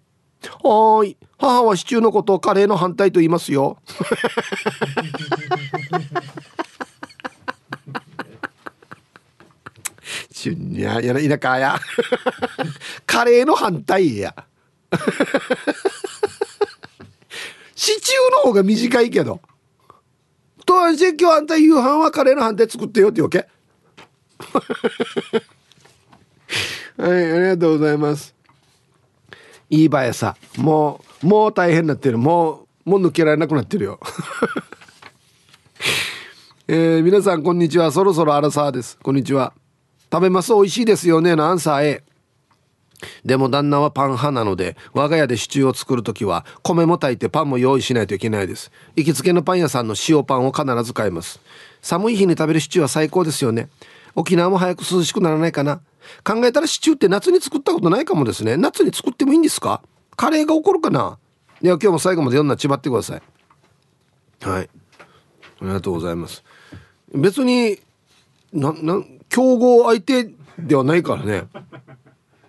[0.63, 1.17] はい。
[1.37, 3.77] 母はシチューのことをカレーの反対と言いますよ。
[10.31, 11.79] ちゅんや、やな、田舎や。
[13.05, 14.35] カレーの反対や。
[17.75, 19.41] シチューの方が短いけど。
[20.65, 23.47] とはいえ今日あんた夕飯はカレーの判定作ってよってわけ
[26.97, 28.33] はいありがとうございます
[29.69, 30.35] いい場合さ。
[30.57, 32.17] もうもう大変になってる。
[32.17, 33.99] もうもう抜けられなくなってるよ。
[36.67, 37.91] えー、皆さんこんにちは。
[37.91, 38.97] そろそろアラサーです。
[39.01, 39.53] こんにちは。
[40.11, 40.53] 食べます。
[40.53, 41.35] 美味しいですよね。
[41.35, 42.03] のアンサー A
[43.23, 48.71] でも旦那はパン派なので我が家でシチューを作る時は米も炊いてパンも用意しないといけないです。
[48.95, 51.39] 行きつけのパン屋さんの塩パンを必ず買います。
[51.81, 53.69] 寒い日に食べるシチューは最高ですよね。
[54.15, 55.81] 沖縄も早く涼しくならないかな。
[56.23, 58.57] 考えたらシチューって夏に作ったことないかもですね。
[58.57, 59.81] 夏に作ってもいいんですか？
[60.15, 61.17] カレーが起こるかな？
[61.61, 63.21] いや今日も最後まで読んだちばってください。
[64.41, 64.69] はい。
[65.61, 66.43] ありがとうございます。
[67.13, 67.79] 別に
[68.53, 71.47] なな競合相手ではないからね。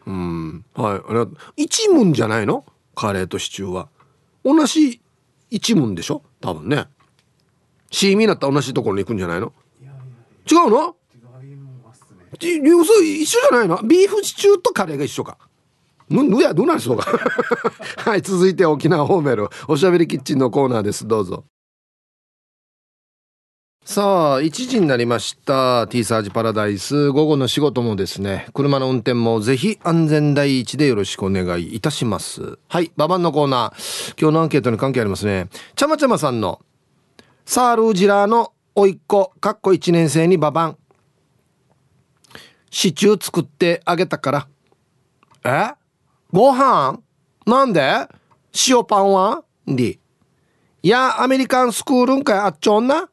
[0.07, 0.64] うん。
[0.75, 1.03] はい。
[1.09, 2.64] あれは一問じゃないの？
[2.95, 3.88] カレーとシチューは。
[4.45, 5.01] 同じ
[5.51, 6.23] 一問でしょ？
[6.40, 6.87] 多分ね。
[7.90, 9.53] シーミーになったら同じところに行くんじゃないの？
[10.51, 10.97] 違うの？
[12.41, 13.81] 要するに一緒じゃないの？
[13.83, 15.39] ビーフシチューとカレーが一緒か。
[16.09, 18.17] ぬぬやどうなんですかは。
[18.17, 21.07] い続いて沖縄ホーメルおしゃべりキッチンのコーナーです。
[21.07, 21.45] どうぞ。
[23.85, 25.87] さあ1時になりました。
[25.87, 27.11] T サージパラダイス。
[27.11, 32.59] 午後の仕事もですね車の運転もぜひ安全第一でよろしくお願いいたします。
[32.69, 34.21] はいババンのコーナー。
[34.21, 35.49] 今日のアンケートに関係ありますね。
[35.77, 36.61] ちゃまちゃまさんの
[37.45, 40.77] サールージラーの甥っ子かっこ1年生にババン
[42.70, 44.48] シチュー作ってあげたから。
[45.44, 45.74] え？
[46.33, 47.00] ご飯？
[47.46, 48.07] なんで？
[48.68, 49.44] 塩パンは？
[49.66, 49.98] り
[50.83, 52.38] いやアメリカンスクールんかい？
[52.38, 53.09] あっちょんな？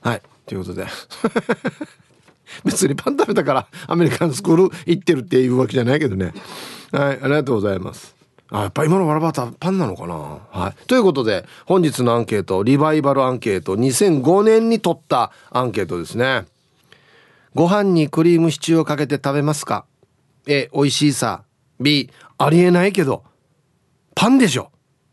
[0.00, 0.22] はい。
[0.46, 0.86] ということで。
[2.64, 6.32] 別にパン食べたからアメリカンスクール行ってるっていうわけじゃないけどね。
[6.92, 8.14] はいありがとうございます。
[8.50, 10.14] あやっぱ今のわらバタパンなのかな？
[10.14, 10.86] はい。
[10.86, 16.46] ということで本日のアンケートリバイバルアンケート2005年に取ったアンケートですね
[17.56, 19.86] ご飯にクリームシチューをかけて食べますか
[20.46, 21.44] ？A 美味しいさ。
[21.80, 23.24] B ありえないけど。
[24.14, 24.70] パンでしょ？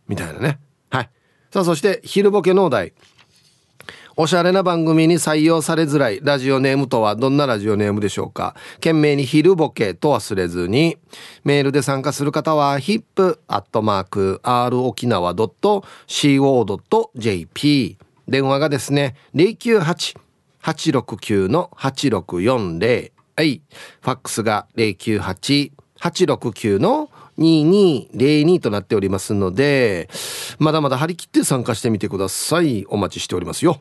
[0.10, 0.60] みたいなね。
[0.90, 1.10] はい。
[1.52, 2.92] さあそして昼ボケのお題。
[4.18, 6.20] おしゃれな番組に採用されづらい。
[6.22, 8.56] ラジオネームとはどんなラジオネームでしょうか？
[8.74, 10.98] 懸命に昼ボケと忘れずに。
[11.46, 15.34] メールで参加する方は hip.r 沖縄
[16.08, 20.18] .co.jp 電話がですね098
[20.64, 23.62] 098-869-8640はい
[24.02, 30.10] ファックスが098-869の2202となっておりますので
[30.60, 33.80] まだまだ張り切って参加してみてくださいお待ちしておりますよ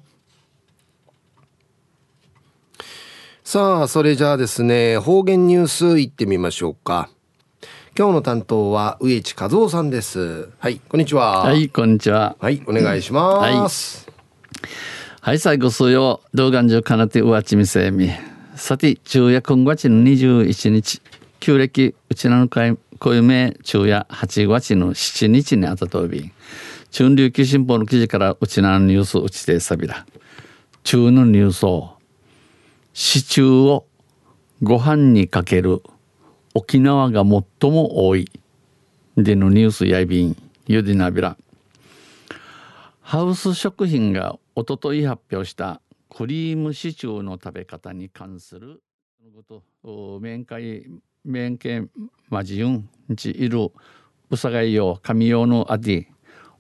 [3.45, 7.11] さあ、それじゃあですね、方言ニュースいってみましょうか。
[7.99, 10.49] 今日の担当は植地和夫さんです。
[10.59, 11.41] はい、こんにちは。
[11.41, 12.37] はい、こんにちは。
[12.41, 14.09] はい、お願いします。
[14.09, 14.13] はい、
[15.25, 18.11] はい、最後数曜、動画中かなてうわちみせみ。
[18.57, 21.01] さて、昼夜今月の21日、
[21.39, 26.33] 旧暦うちなの会、小夢昼夜8月の7日にあたとび、
[26.91, 30.05] 中琉球新報の記事からうちなのニュースうちてさびら。
[30.83, 31.93] 中のニュースを
[32.95, 33.87] シチューを
[34.61, 35.85] ご飯にかける
[36.53, 38.29] 沖縄が最も多い
[39.17, 41.37] でのニュースやいびんゆでなびら
[43.03, 48.83] ハウス食品がおととい発表したクリームシチューの食べ方に関する
[50.21, 50.87] 面会
[51.25, 51.91] 面見
[52.29, 53.71] マジユンちいる
[54.31, 56.09] うさがいよ神用のあで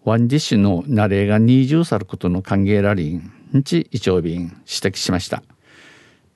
[0.04, 5.42] ワンディッシュのナレが二重さることの歓迎ラリンんち一応便指摘しました。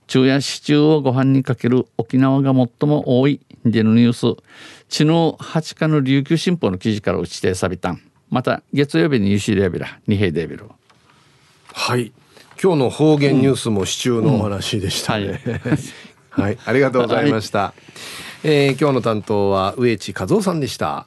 [0.06, 4.42] 昼夜シチューをご飯にかける沖縄が最も多いでのニュース。
[4.88, 7.92] 知の八日の琉球新報の記事から打ちてさびた。
[7.92, 10.66] んまた月曜日にユシレビラ二平デビル。
[11.78, 12.10] はい。
[12.60, 15.52] 今日の方言ニュースもシチューのお話でしたね、うん。
[15.52, 15.76] うん、はい、
[16.30, 17.74] はい、ありがとうございました、は
[18.42, 21.04] い、えー、今日の担当は植地和夫さんでした。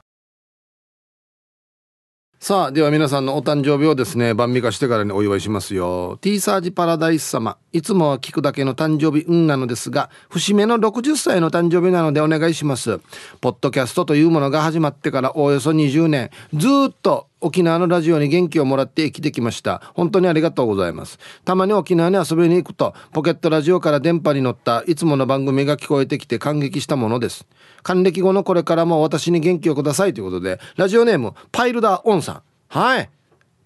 [2.38, 6.18] さあ、では皆さんのお誕生日をですね、晩味化してからにお祝いしますよ。
[6.22, 7.58] T サージパラダイス様。
[7.72, 13.00] いつもは聞くだけの誕生日運なのですが、節目の60歳の誕生日なのでお願いします。
[13.40, 19.80] ポッドキャストというものが始まってからおおよそ20年、ずっと沖縄のラジオに元気をもらって生きてきました。
[19.94, 21.18] 本当にありがとうございます。
[21.44, 27.46] たまに沖縄に遊びに行くと、ポケットラジオから電波に乗ったいつもの番組が聞こえてきて感激したものです。
[27.82, 32.42] 還暦後のこれからも私に元気をくださいということで、ラジオネーム、パイルダーオンさん。
[32.68, 33.10] はい。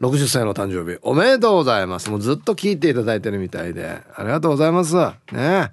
[0.00, 2.10] 60歳の誕生日、おめでとうございます。
[2.10, 4.94] もうずっと聞いていただいてるみたいで、ありがとうございます。
[5.32, 5.72] ね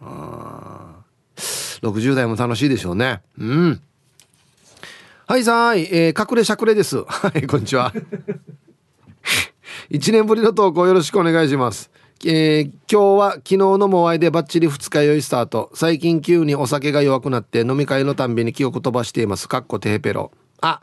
[0.00, 1.02] あ
[1.82, 3.20] 60代も楽しいでしょうね。
[3.38, 3.80] うん。
[5.26, 7.02] はいさーい、えー、隠れしゃくれです。
[7.06, 7.92] はい、こんにちは。
[9.90, 11.90] 1年ぶりの投稿よろしくお願いします
[12.24, 20.80] えー、今日は昨日のモアイでバッチリ二日酔いスタート最近急にお酒が弱くなって飲み会のたんびに記憶飛ばしていますかっこテーペロあ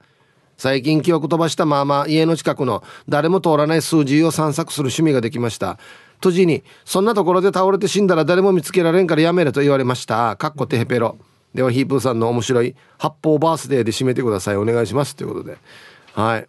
[0.57, 5.77] 最近記憶飛ばしたまま家の近くの誰も通らない数字を散策する趣味ができました。
[6.21, 10.35] 都知にそんなところで倒れて死んだら誰も見つけられんからやめると言われました。
[10.37, 11.17] かっこテーペロ
[11.53, 14.57] ではヒープーさんの面白い発泡バースデーで締めてください。
[14.57, 15.15] お願いします。
[15.15, 15.57] ということで。
[16.13, 16.47] はい。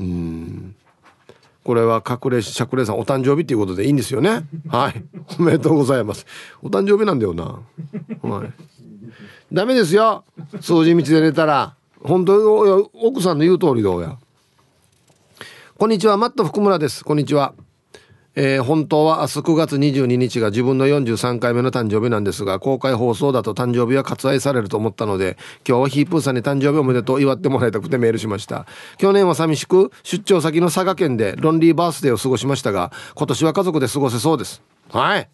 [0.00, 0.74] うん。
[1.64, 4.44] これは隠れしゃくれさんお誕生日っていうことでいいんですよね。
[4.68, 5.04] はい。
[5.38, 6.26] おめでとうございます。
[6.62, 7.60] お誕生日なんだよな。
[8.22, 8.52] はい。
[9.52, 10.24] ダメですよ。
[10.60, 11.76] 数字道で寝たら。
[12.04, 14.18] 本当奥さんの言う通りどうや。
[15.78, 17.04] こんにちはマット福村です。
[17.04, 17.54] こんにちは。
[18.34, 25.36] えー、本当は明日9月22日が自分の43回目の誕生日なんですが公開放送だと誕生日は割愛されると思ったので
[25.68, 28.66] 今日はヒープーさんに誕生日おめでとう祝ってもらいたくてメールしました。
[28.96, 34.62] 去年は寂しく出張先の佐賀県でロンリーバースデーを過ごしましたが今年は家族で過ごせそうです。
[34.90, 35.28] はい。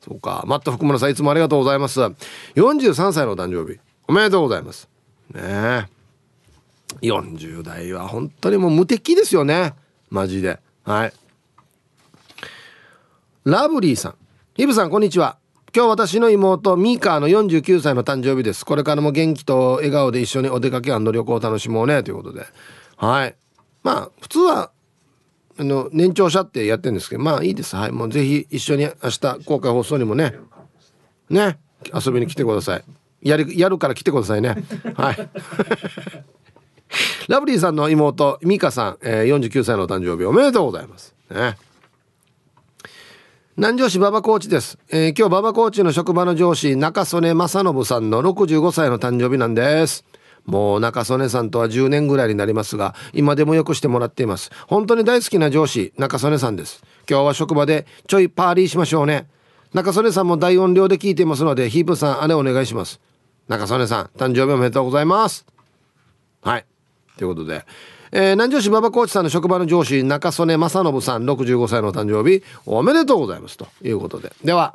[0.00, 0.42] そうか。
[0.46, 2.00] マット福村さんいつもありがとうございます。
[2.00, 3.78] 43歳の誕生日。
[4.08, 4.91] おめでとうございます。
[5.34, 5.88] ね。
[5.90, 6.02] え
[7.00, 9.74] 40代は本当にもう無敵ですよね。
[10.10, 10.60] マジで。
[10.84, 11.12] はい。
[13.44, 14.14] ラブリーさん。
[14.56, 15.38] イブさんこんにちは。
[15.74, 18.64] 今日私の妹ミーカーの49歳の誕生日です。
[18.64, 22.02] これからも元気と笑顔で一緒にお出かけ旅行を楽しもうね。
[22.02, 22.44] ということで。
[22.96, 23.34] はい。
[23.82, 24.70] まあ普通は
[25.58, 27.74] あの年長者ってやってるんですけどまあいいです。
[27.74, 27.92] はい。
[27.92, 30.34] もうぜひ一緒に明日公開放送にもね。
[31.30, 31.58] ね。
[31.92, 32.84] 遊びに来てください。
[33.22, 34.56] やるやるから来てくださいね。
[34.96, 35.16] はい。
[37.28, 41.14] ラブリーさんの妹ミカさん、えー、49歳のお誕生日おめでとうございます。
[41.30, 41.56] ね。
[43.56, 50.04] 南城市馬場コーチです、えー、今日馬場コーチの職場の上司中曽根正信さんの65歳の誕生日なんです。
[50.44, 54.50] もう中曽根さんとは10年ぐらいになりますが今でもよくしてもらっています。
[54.66, 56.82] 本当に大好きな上司中曽根さんです。
[57.08, 59.28] 今日は職場でちょいパーリーしましょうね。
[59.74, 63.00] 中曽根さんも大音量で聞いていますのでヒープさん姉お願いします
[63.48, 65.46] 中曽根さん誕生日おめでとうございます。
[66.42, 66.66] はい。
[67.16, 67.64] ということで。
[68.14, 74.32] えー、南城市馬場コーチさんの職場の上司中曽根正信さん65歳の誕生日おめでとうございますということで。
[74.44, 74.74] では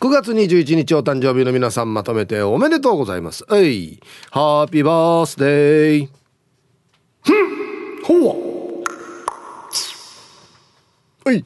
[0.00, 3.44] 9月21日お誕生日の皆さんまとめておめでとうございます。
[3.52, 6.08] えいハッピーバースデー。
[7.22, 8.34] ふんほわ
[11.24, 11.44] はい。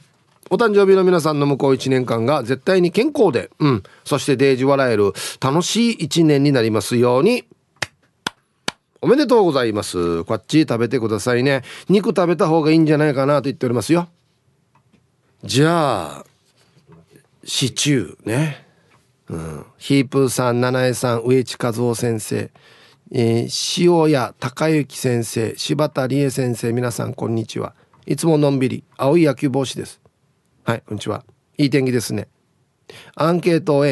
[0.53, 7.45] お誕生日の皆さんの向こう1年間が絶対に健康で、うん、そしてデージ笑える楽しい1年になりますように。
[9.01, 10.25] おめでとうございます。
[10.25, 11.63] こっち食べてくださいね。
[11.89, 14.09] 肉食べた方がいいんじゃないかなと言っておりますよ。
[15.45, 16.25] じゃあ、
[17.45, 18.67] シチューね。
[19.29, 19.67] うん。
[19.79, 22.51] ヒープーさん、七重さん、植地和夫先生、
[23.13, 27.73] えー、塩谷隆之先生、柴田理恵先生、皆さんこんにちは。
[28.05, 30.01] いつものんびり、青い野球帽子です。
[30.62, 31.25] はい、こんにちは。
[31.57, 32.29] いい天気ですね。
[33.14, 33.87] アンケートを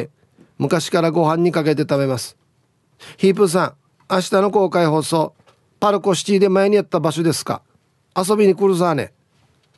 [0.59, 2.37] 昔からご飯にかけて食べます。
[3.17, 3.75] ヒープさ
[4.11, 5.35] ん、明日の公開放送
[5.81, 7.63] パルコシティで前にやった場所ですか？
[8.15, 9.15] 遊びに来るさね。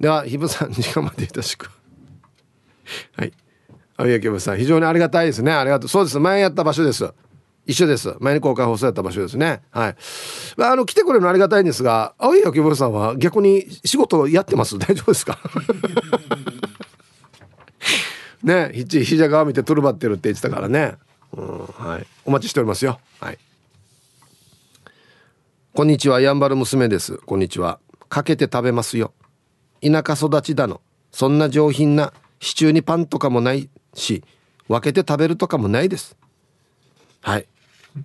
[0.00, 1.70] ではひぶさん時間までいたしく。
[3.16, 3.32] はい。
[3.96, 5.52] 青柳部さん非常にありがたいですね。
[5.52, 5.88] ありがとう。
[5.88, 6.18] そうです。
[6.18, 7.12] 前やった場所です。
[7.66, 8.16] 一緒です。
[8.20, 9.62] 前に公開放送やった場所ですね。
[9.70, 9.96] はい。
[10.60, 14.76] あの来てくれるのありがたいんですが青柳部さんは逆に仕事やってます？
[14.80, 15.38] 大丈夫ですか？
[18.42, 20.96] ねひちひじゃ側見てトルバってるって言ってたからね。
[21.36, 22.06] うんはい。
[22.24, 22.98] お待ちしておりますよ。
[23.20, 23.38] はい。
[25.74, 26.20] こんにちは。
[26.20, 27.18] やんばる娘です。
[27.18, 27.78] こんにちは。
[28.08, 29.12] かけて食べますよ。
[29.82, 30.80] 田舎育ちだの。
[31.12, 32.12] そんな上品な。
[32.40, 34.24] シチューにパンとかもないし
[34.66, 36.16] 分けて食べるとかもないです。
[37.22, 37.46] はい。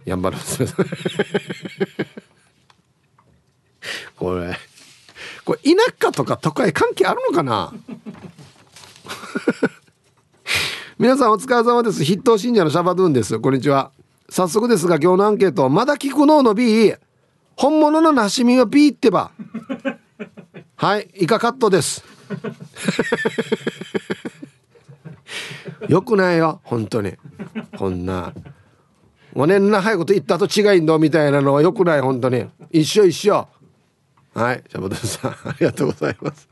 [0.04, 0.68] やんばる娘
[4.18, 4.58] これ。
[5.46, 7.72] これ田舎とか都会関係あるのかな？
[10.98, 12.04] 皆さんお疲れ様です。
[12.04, 13.40] 筆頭信者のシャバドゥンです。
[13.40, 13.92] こんにちは。
[14.30, 15.70] 早速ですが今日のアンケート。
[15.70, 16.94] まだ聞くのの B
[17.56, 19.32] 本物のなしみは B ってば。
[20.76, 21.10] はい。
[21.14, 22.04] イカカットです。
[25.88, 26.60] よくないよ。
[26.64, 27.14] 本当に。
[27.78, 28.34] こんな。
[29.36, 32.46] おねんな早いこと言ったと違いんのみたいなのはよくない本当に。
[32.72, 33.48] 一緒一緒。
[34.34, 36.50] はいシャボトさんありがとうございます。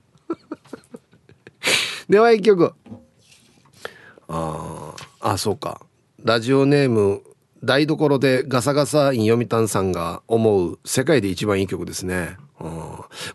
[2.10, 2.74] では一曲。
[4.28, 5.82] ああそうか。
[6.22, 7.22] ラジオネーム
[7.64, 12.72] 台所でガサガサイン読谷さんが思う世界で一番いい曲ですね、うん、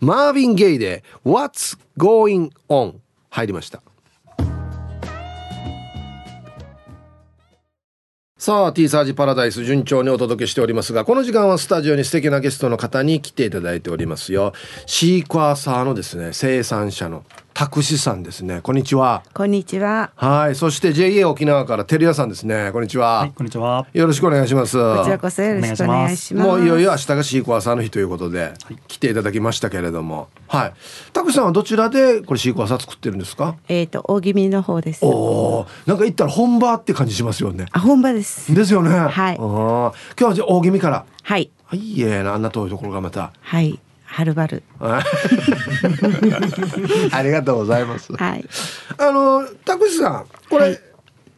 [0.00, 2.96] マーヴィン・ゲイで「What's Going On」
[3.30, 3.82] 入りました。
[8.38, 14.52] さあ T サージパラダイス順調にお届けしておりますがこの時間はスタジオに素敵なゲストの方に来ていただいておりますよ。
[14.86, 17.24] シークワーサーのですね生産者の
[17.58, 18.60] タクシさんですね。
[18.60, 19.24] こんにちは。
[19.34, 20.12] こんにちは。
[20.14, 20.54] はい。
[20.54, 22.70] そして JA 沖縄から照屋さんですね。
[22.72, 23.84] こんにちは、はい、こんにちは。
[23.92, 24.76] よろしくお願いします。
[24.76, 26.48] こちらこそよろしくお願いします。
[26.48, 30.28] もういよいよ明日がシークワーサーの日ということで、はい、来ていただきましたけれども。
[30.46, 30.72] はい。
[31.12, 33.56] タクシさんはどちらでこれシークワーサー作ってるんですか？
[33.66, 35.04] えっ、ー、と大気味の方です。
[35.04, 37.66] おなんか行ったら本場って感じしますよね。
[37.72, 38.54] あ本場です。
[38.54, 38.90] ですよね。
[38.90, 39.34] はい。
[39.34, 41.04] 今日はじゃ大気味から。
[41.24, 41.50] はい。
[41.64, 42.00] はい。
[42.02, 42.22] え。
[42.22, 43.32] なあんな遠いところがまた。
[43.40, 43.80] はい
[44.18, 44.64] はるばる。
[47.12, 48.12] ありがとうございます。
[48.12, 48.44] はい。
[48.98, 50.80] あの、たくしさん、これ、はい、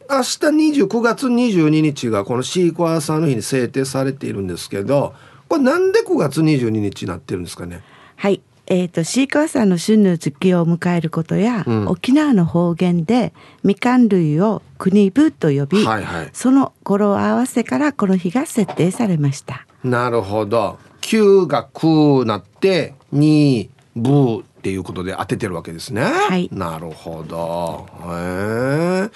[0.09, 5.13] 明日二十九月二十二日がこのシークワーサーの日に制定されているんですけど、
[5.47, 7.83] これなんで九月二十二日になってるんですかね？
[8.15, 8.41] はい。
[8.65, 13.31] えーと、シークワーサーの旬の時期を迎えることや、うん、沖縄の方言で
[13.63, 26.03] みかん類を国部と呼び、はいはい、その語呂合わせからこの日が設定されましたなるほど9が9なって2ブっていうことで当ててるわけですね。
[26.03, 27.87] はい、なるほど。
[28.05, 29.09] へえ。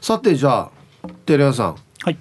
[0.00, 0.70] さてじゃあ
[1.26, 1.76] テレ朝さん。
[2.04, 2.18] はい。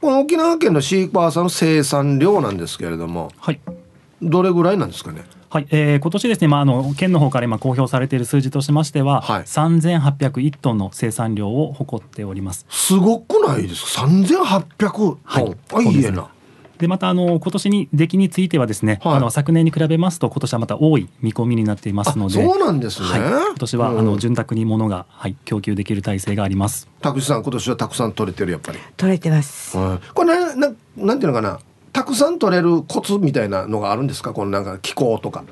[0.00, 3.30] この沖縄県のシークワーサーの生産量なんですけれども。
[3.38, 3.60] はい。
[4.22, 5.24] どれぐらいなんですかね？
[5.50, 12.66] はい、えー、今年ですね、まあ、あの県の方から今公表されている数字としましては、はい、3801トンの生産量を誇っております。
[12.70, 15.18] すごくないですか？3800トン。
[15.24, 15.56] はい。
[15.74, 16.30] あ、いいえな。
[16.80, 26.88] でまたあの今年に出来についてはですね、はい、あの昨年に比べますと今年はまた多い見込みになっていますのでそうなんですね、はい、今年は、うん、あの潤沢に物が、はい、供給できる体制があります。
[27.00, 28.78] たくさん今年はたくさん取れてるやっぱり。
[28.96, 31.60] 取れてます、はい、これなななんていうのかな。
[31.92, 34.32] たくさん取れるコツみたいなのがあるんですか？
[34.32, 35.44] このなんか気候とか。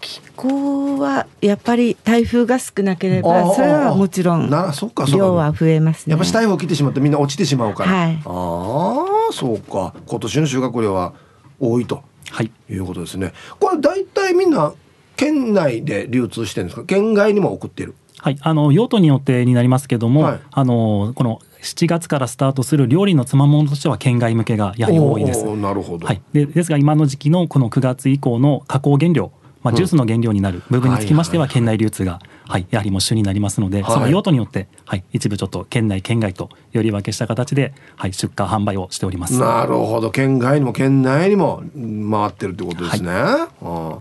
[0.00, 6.12] 気候はやっぱり台風が少なければそれはもちろん量は増えますね。
[6.12, 9.94] やっぱし台風来てしまってみんな落ちてしまうから、はい、ああそうか。
[10.06, 11.12] 今年の収穫量は
[11.60, 13.32] 多いと、はい、いうことですね。
[13.60, 14.72] これ大体みんな
[15.16, 16.84] 県内で流通してるんですか？
[16.84, 17.94] 県外にも送ってる。
[18.18, 25.44] はい、あの用途によってになりますけども、はい、あのこの7月からスタートする料理のつまものとしては県外向けがやはり多いです。
[25.56, 26.06] なるほど。
[26.06, 26.22] はい。
[26.32, 29.32] でですが今の時期のこの9月以降の加工原料
[29.62, 39.38] まあ、ジュースの原料になる部分につきましては県内流通が、はい、やはりもう主になりますので、その用途によって、はい、一部ちょっと県内県外とより分けした形で、はい、出荷販売をしております。
[39.38, 40.10] なるほど。
[40.10, 41.62] 県外にも県内にも
[42.10, 43.10] 回ってるってことですね。
[43.12, 44.00] は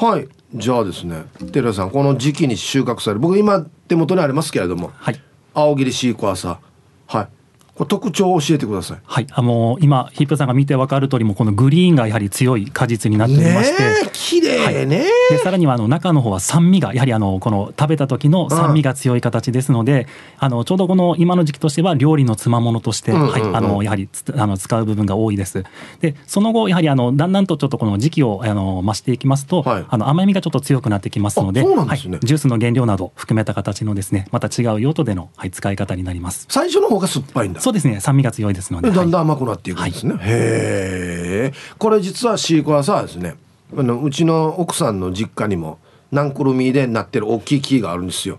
[0.00, 3.20] い、はい、じゃあですね寺さんこの時期に収穫される。
[3.20, 5.20] 僕今手元にありますけれども、はい、
[5.52, 7.18] 青桐シークワーサー。
[7.18, 7.28] はい
[7.74, 8.98] これ特徴を教えてください。
[9.04, 20.06] はい、あの今ヒップさんが見てわかる通りもこのグリーンがやはり強い果実になっておりまして、綺麗ね、はい、でさらにはあの中の方は酸味がやはりあのこの食べた時の酸味が強い形ですので、
[20.38, 25.64] あのちょうどこの今の時期としては料理のつまものとして、はい、あのやはりあの使う部分が多いです。
[26.00, 36.46] でその後やはりあのだんだんとちょっとこの時期をあの増していきますと、はい、あの甘みがちょっと強くなってきますので、でね、はい、ジュースの原料など含めた形のですねまた違う用途での、はい、使い方になります。
[36.48, 37.63] 最初の方が酸っぱいんだ。
[37.64, 37.98] そうですね。
[37.98, 38.90] 酸味が強強いですので。
[38.90, 43.36] だんだん甘くなっていくんですね、はい、へえこれ実はシークワーサーですね。
[43.74, 45.78] あのうちの奥さんの実家にも
[46.12, 48.38] ナンクルミでなってる大きい木があるんですよ。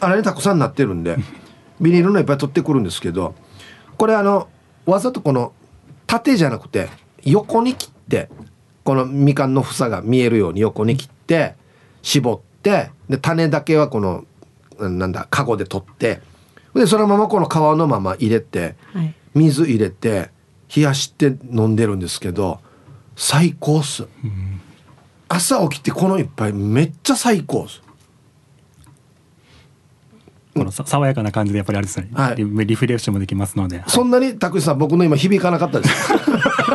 [0.00, 1.18] あれねたくさんなってるんで
[1.78, 3.34] ビニールのいっぱい取ってくるんですけど
[3.98, 4.48] これあの
[4.86, 5.52] わざとこの
[6.06, 6.88] 縦じゃなくて
[7.22, 8.30] 横に切って
[8.82, 11.54] このみかんの房が見えるように横に切って
[12.00, 14.24] 絞ってで種だけはこの
[14.78, 16.22] なんだカゴで取って
[16.74, 20.30] でそのままこの皮のまま入れて、はい、水入れて
[20.74, 22.60] 冷やして飲んでるんですけど
[23.16, 24.60] 最高っす、うん、
[25.28, 27.84] 朝起きてこの一杯めっちゃ最高っす。
[30.54, 36.12] この爽やかな感じでやっぱりあれですね、はい、リフレッシュもできますので、はい、そんなにたくさん僕の今響かなかったです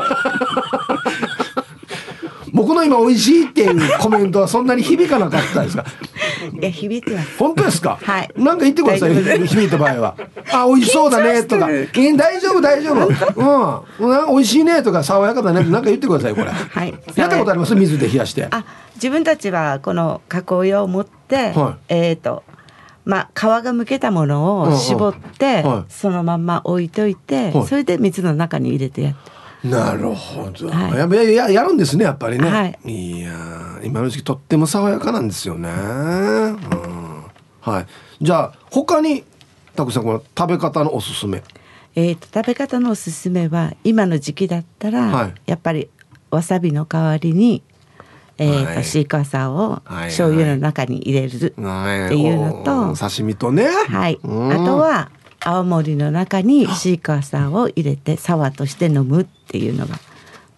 [2.59, 5.85] 僕の今美味しいっていうコメントはそんなに響かなかったですか？
[6.59, 7.37] いや響いてます。
[7.39, 7.97] 本当ですか？
[8.01, 8.29] はい。
[8.35, 9.13] なんか言ってください
[9.47, 10.15] 響いた場合は。
[10.51, 11.69] あ美味しそうだねとか。
[11.69, 13.87] 大丈夫大丈夫。
[13.97, 14.35] うん。
[14.35, 15.63] 美味しいねとか爽やかだね。
[15.63, 16.47] なんか言ってくださいこれ。
[16.49, 16.93] はい。
[17.15, 17.73] やったことあります？
[17.75, 18.47] 水で冷やして。
[18.51, 22.43] あ自分たちはこの加工用を持って、はい、えっ、と
[23.05, 29.38] まあ、皮がむけたものを絞って、はい、そのまま置いといて、はい、それで水の中に入れてやって。
[29.63, 37.23] なるほど、はい、やややるんですねやっぱりね、はい、いや今の時期とっても爽やかなんですよね、うん、
[37.61, 37.85] はい。
[38.21, 39.23] じゃあ他に
[39.75, 41.43] たくさんこの食べ方のおすすめ。
[41.95, 45.89] えーと、食べ方のおすすめは今の時期だったら、はい、やっぱり
[46.31, 47.63] わさびの代わりに
[48.37, 52.87] えーと、はい、シークワーサーを醤油の中に入れるっていうのと、はい。
[52.87, 55.11] はい、刺身とね、はい、あとは
[55.49, 59.95] 青森の中にシークワーサーを入れてサワーとして飲むっていうのが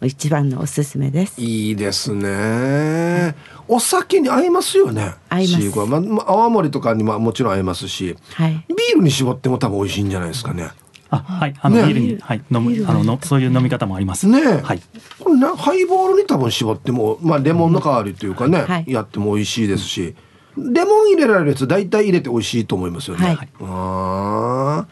[0.01, 1.39] 一番のおすすめです。
[1.39, 3.33] いいですね。
[3.69, 5.13] お酒に合いますよね。
[5.29, 5.79] 合います。
[5.87, 10.71] ままあ、青森とかにももちろん合いますし、はい、ビールに絞っても多分美味しいんじゃないですかね。
[11.09, 11.53] あはい。
[11.61, 14.27] あの、ね、ビールに、はい、飲むあののそういう飲み方もあります。
[14.27, 14.81] ねはい。
[15.19, 20.15] これなハイボールに多分絞ってもまあレモンの代わりというかね、はい、やっても美味しいですし、
[20.57, 24.87] レモン入れられるやつ大体入れて美味しいと思いますよね、はい、あ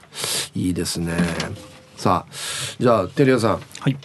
[0.56, 1.14] いいですね。
[1.98, 2.34] さあ
[2.80, 3.62] じゃあテリアさん。
[3.82, 3.98] はい。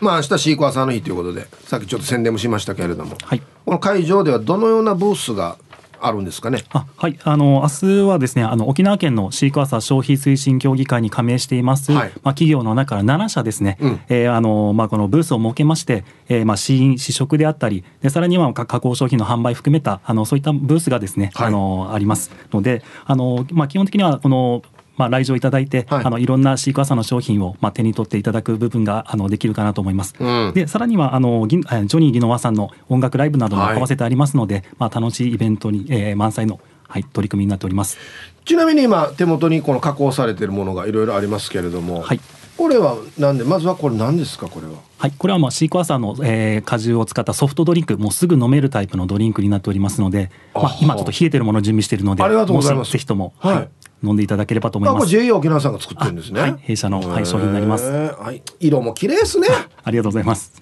[0.00, 5.58] まあ明日シークワーサーの日ということでさっきちょっと宣伝もしましたけれども、はい、この会場ではどのようなブースが
[6.00, 6.64] あるんですかね？
[6.70, 24.62] あはい、あの明日はですね、あの沖縄県のシークワーサー消費推進協議会に加盟しています、はい、まあ企業の中から7社ですね、うん、えー、あのまあこのブースを設けまして、えー、まあ試飲試食であったり、でさらには加工商品の販売含めたあのそういったブースがですね、はい、あのありますので、あのまあ基本的にはこの
[25.00, 30.14] まあ、来場いただいて、はい、あのいろんなシークワーサーの商品を、まあ、手に取っていただく部分があのできるかなと思います。
[30.20, 37.98] うん、でさらにはあのジョニー・ギノワさんの音楽ライブなども合わせてありますので、はい、まあ、楽しいイベントに、えー、満載のはい、取り組みになっております。
[38.44, 42.20] ちなみに今手元にこの加工されているものがいろいろありますけれども、はい、
[42.60, 44.74] これはなんでまずはこれ何ですかこれは？
[44.98, 53.68] はいこれはまあシークワーサーの、えー、果汁を使ったソフトドリンクもうすぐ飲めるタイプのドリンクになっておりますので、まあ、今ちょっと冷えてるものを準備しているのでありがとうございますぜひとも、はい、はい
[54.04, 55.06] 飲んでいただければと思います。
[55.08, 56.40] JA 沖縄さんが作ってるんですね。
[56.40, 57.84] はい、弊社の、はい、商品になります。
[57.90, 59.48] はい、色も綺麗ですね。
[59.84, 60.52] ありがとうございます。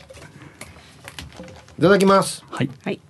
[1.79, 2.45] いただきます。
[2.49, 2.71] はい。
[2.85, 3.01] はい。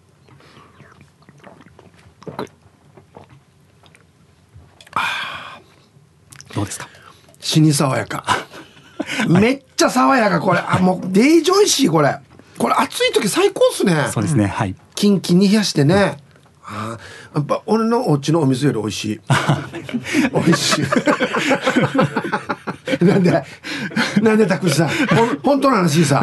[6.54, 6.88] どうですか？
[7.40, 8.24] 死に爽やか
[9.28, 10.60] めっちゃ爽やかこれ。
[10.60, 12.18] あもうデイジョイシーこれ。
[12.58, 14.08] これ暑い時最高っすね。
[14.10, 14.74] そうですねはい。
[14.94, 16.18] キンキンに冷やしてね、
[16.64, 16.98] あ
[17.34, 19.20] やっぱ俺のお家のお水より美味しい。
[20.34, 20.84] 美味しい。
[23.04, 23.44] なんで
[24.22, 24.88] なんでたくさん。
[24.88, 24.94] ほ
[25.42, 26.22] 本当の話さ。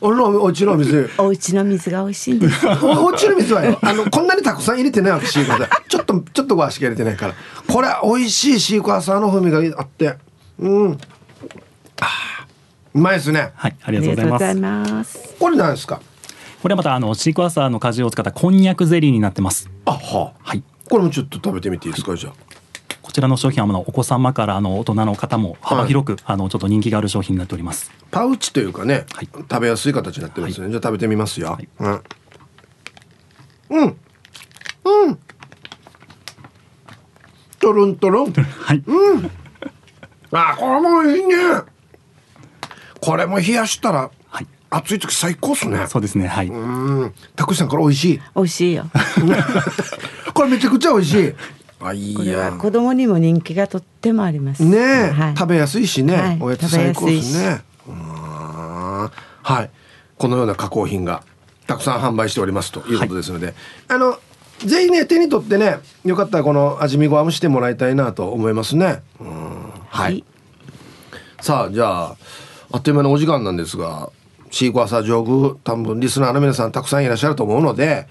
[0.00, 1.10] 俺のお家の水。
[1.18, 2.66] お家の水が美味しいんです。
[2.66, 3.78] お家の水はよ。
[3.82, 5.82] あのこんなにたくさん入れてないわけシークワーサー。
[5.88, 7.34] ちょっとちょっとはしか入れてないから。
[7.66, 10.16] これ美味しいシークワーサーの風味があって。
[10.58, 10.92] うん。
[10.92, 10.96] あ
[12.94, 13.52] うまいですね。
[13.54, 15.34] はいありがとうございます。
[15.38, 16.00] これなんですか？
[16.62, 19.70] これはまたあのシークワーサーの果汁を使ったこんにゃくゼリーになってます。
[19.84, 20.62] あははい。
[20.88, 22.32] これもちょっと食べてみていいですか、はい、じゃあ。
[23.02, 27.90] こちらの商品はあのお子様からあの大人の方も幅広く、はい、あのちょっと人気がある商品になっております。
[28.10, 32.02] パウチというかね、はい、食べやすい形になってますね、はい、じゃあ食べてみますよ、うん、
[33.70, 33.96] うん。
[34.84, 35.18] うん。
[37.58, 38.82] とろんとろんはい。
[38.86, 39.30] うん。
[40.32, 41.34] あこれもいいね
[43.06, 44.10] これも冷やしたら
[44.68, 45.86] 暑い時最高っすね。
[45.86, 46.26] そうですね。
[46.26, 46.48] はい。
[46.48, 47.14] うん。
[47.36, 48.20] たくさんこれ美味しい。
[48.34, 48.86] 美味しいよ。
[50.34, 51.34] これめちゃくちゃ美味しい。
[51.80, 52.52] あいいや。
[52.58, 54.64] 子供にも人気がとってもあります。
[54.64, 56.16] ねえ、はい、食べやすいしね。
[56.16, 57.62] はい、おやつ最高ですね。
[57.86, 59.70] はい。
[60.18, 61.22] このような加工品が
[61.68, 63.54] たくさん販売しておりますということですので、はい、
[63.88, 64.18] あの
[64.58, 69.02] ぜひね手に取ってねよかったらこの味見ごはしてもらいたいなと思いますね。
[69.90, 70.24] はい。
[71.40, 72.16] さあじゃあ
[72.72, 74.10] あっという間のお時間なんですが
[74.50, 78.06] シークワーサー上空多分リスナーの皆さんたくさんいらっしゃると思うので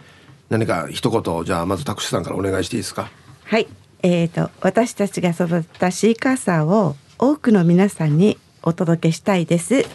[0.50, 3.10] 何か一言じゃあまずタクシーさんからお願いしていいですか？
[3.46, 3.68] はい。
[4.04, 9.86] えーと、私たちが育ったシークワーサーを多くの皆さんにお届けしたいです。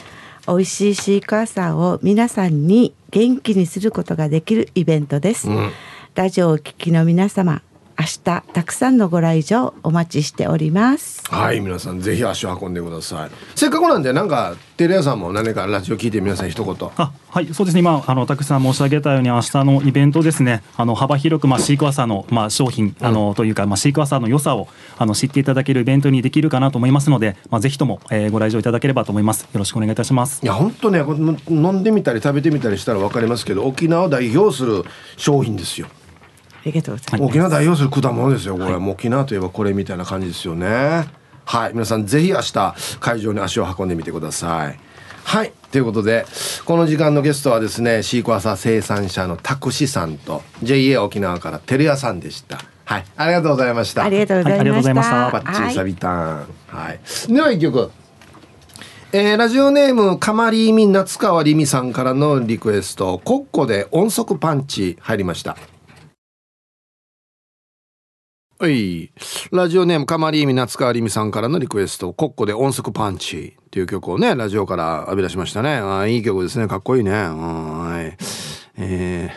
[0.49, 5.71] 美味しいシークワーサーを皆さんに元気にすることができるイベントです、うん、
[6.15, 7.63] ラジオをお聞きの皆様
[8.01, 11.23] 明日たくさんのご来場お待ちしております。
[11.29, 13.31] はい皆さんぜひ足を運んでください。
[13.55, 16.91] せっかくなんでなんかテレ朝も何かラジオ聞いて皆さん一言。
[16.97, 17.81] あはいそうですね。
[17.81, 20.63] 今あのたくさん申し上げたように明日のイベントですね。
[20.79, 29.43] あの幅広くまあシークワーサーのまあ商品、あのというかまあシークワーサーの良さをあの知っていただけるイベントにできるかなと思いますのでまあぜひとも、えー、ご来場いただければと思います。
[29.43, 30.41] よろしくお願いいたします。
[30.43, 31.01] いや本当ね
[31.51, 34.85] 飲んでみたり食べてみたりしたらわかりますけど沖縄を代表する
[35.19, 35.89] 商品ですよ
[36.61, 37.31] ありがとうございます。
[37.31, 41.07] 沖縄代表する果物ですよこれ、はい、沖縄といえばこれみたいな感じですよね。
[41.45, 41.73] はい。
[41.73, 44.79] 皆さんぜひ明日会場に足を運んでみてください。
[45.25, 45.53] はい。
[45.71, 46.27] ということで
[46.65, 52.59] この時間のゲストはですねシークワーサー生産者のタクシさんと JA 沖縄から照屋さんでした。
[52.85, 53.05] はい。
[53.17, 54.05] ありがとうございました。
[54.05, 56.47] ありがとうございました、バッチリサビタン。
[56.67, 57.91] はい、では一曲。
[59.13, 65.57] えー、ラジオネームかまりみ夏川りみさんからのリクエスト「コッコで音速パンチ」入りました
[68.61, 69.11] はい。
[69.53, 75.77] ラジオネーム、かまりみ夏川りみさんからのリクエスト、コッコで音速パンチっていう曲をね、ラジオから浴び出しましたね。
[75.77, 76.69] あいい曲ですね。
[76.69, 77.11] かっこいいね。
[77.11, 78.15] はい。
[78.77, 79.31] え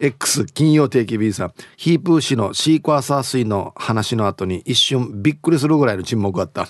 [0.00, 6.66] ー、X 金曜定期 B さんヒープー氏のシークワーサー水の話の後に一瞬びっくりするぐらいの沈黙があった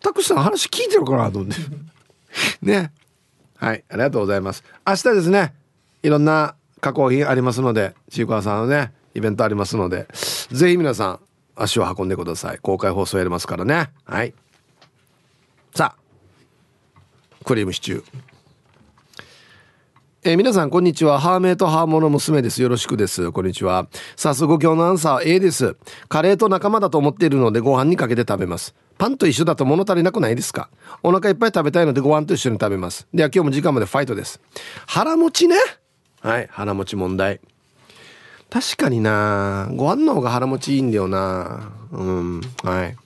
[0.00, 1.56] たくさん話聞いてるかなと思って
[2.62, 2.92] ね
[3.64, 4.62] はいありがとうございます。
[4.86, 5.54] 明日ですね
[6.02, 10.06] いろんな加工品ありますのでシークワーサーのねイベントありますので
[10.50, 11.20] ぜひ皆さん
[11.56, 12.58] 足を運んでください。
[12.58, 13.88] 公開放送やりますからね。
[14.04, 14.34] はい。
[15.74, 16.94] さあ
[17.44, 18.04] クリームシチュー。
[20.24, 21.18] えー、皆さんこんにちは。
[21.18, 22.60] ハーメイとハーモの娘です。
[22.60, 23.32] よろしくです。
[23.32, 23.88] こんにちは。
[24.16, 25.76] 早速今日のアンサー A です。
[26.10, 28.74] カレーと仲間だと思っているのでご飯にかけて食べます。
[28.96, 30.70] パンと一緒だと物足りなくないですか？
[31.02, 33.06] お腹いっぱい食べたいのでご飯と一緒に食べます。
[33.12, 34.40] では今日も時間までファイトです。
[34.86, 35.56] 腹持ちね？
[36.20, 37.40] はい腹持ち問題。
[38.50, 39.68] 確かにな。
[39.74, 41.72] ご飯の方が腹持ちいいんだよな。
[41.90, 42.96] うんはい。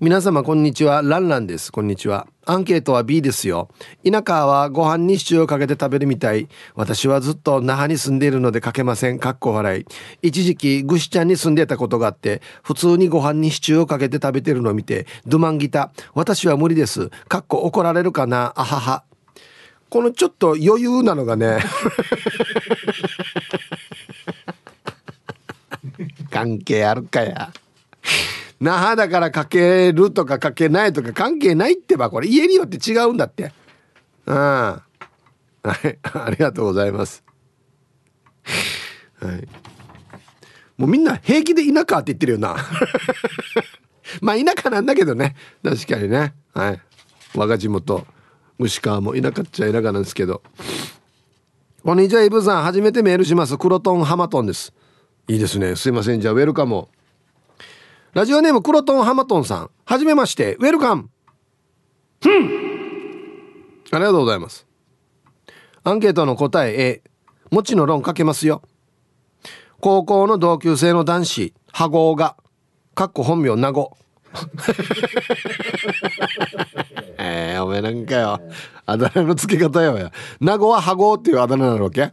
[0.00, 1.02] 皆様こんにちは。
[1.02, 1.70] ランランです。
[1.70, 2.26] こんにちは。
[2.46, 3.68] アンケートは B ですよ。
[4.04, 6.48] 田舎はご飯にシチューをかけて食べるみたい。
[6.74, 9.18] 私はずっと那覇に住んでいるのでかけません。
[9.18, 9.86] かっこ笑い。
[10.22, 17.10] 一時期ぐしちゃんに住んでたことがあって普通にご飯にシチューをかけて食べてるのを見てドゥマンギタ私は無理です。
[17.28, 18.52] かっこ怒られるかな。
[18.56, 19.04] あはは。
[19.90, 21.58] このちょっと余裕なのがね。
[26.30, 27.52] 関係あるかや
[28.64, 32.28] 那覇だからかけるとかかけないとか関係ないってばこれ。
[32.28, 33.52] 家によって違うんだって。
[34.24, 34.34] うん。
[34.34, 34.82] は
[35.84, 35.98] い。
[36.14, 37.22] ありがとうございます。
[39.20, 39.46] はい。
[40.78, 42.56] もうみんな平気で田舎って言ってるよな。
[44.22, 45.36] まあ田舎なんだけどね。
[45.62, 46.32] 確かにね。
[46.54, 46.80] はい。
[47.34, 48.06] 我が地元
[48.56, 50.42] 虫川も田舎っちゃ田舎なんですけど。
[51.84, 52.62] こんにちはイブさん。
[52.62, 53.58] 初めてメールします。
[53.58, 54.72] クロトンハマトンです。
[55.28, 55.76] いいですね。
[55.76, 56.22] すいません。
[56.22, 56.88] じゃあウェルカム
[58.14, 59.70] ラジオネームクロトンハマトンさん。
[59.84, 61.10] はじめまして、ウェルカム。
[62.22, 62.32] ふん
[63.90, 64.66] ありがとうございます。
[65.82, 67.02] アンケートの答え A。
[67.50, 68.62] もちの論かけますよ。
[69.80, 72.36] 高校の同級生の男子、羽合が、
[72.94, 73.96] かっこ本名名護。
[77.18, 78.40] えー、おめえなんかよ。
[78.86, 80.12] あだ名の付け方よや。
[80.40, 82.10] 名護は羽合っていうあだ名なわけ？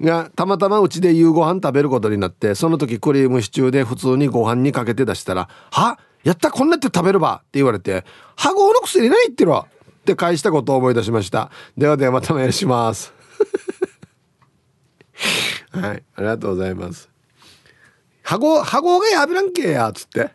[0.00, 5.98] がたまたまうちで夕ご飯食べることになってその時クリームシチューで普通にご飯にかけて出したら「は？
[6.24, 8.04] やったこんなって食べるば」って言われて
[8.36, 9.66] 「歯合の薬ないってろ」
[10.00, 11.50] って返したことを思い出しました。
[11.76, 13.12] ではではまたメールします。
[15.72, 17.08] はいありがとうございます
[18.22, 20.30] 歯合歯合がやべらんけやっつって。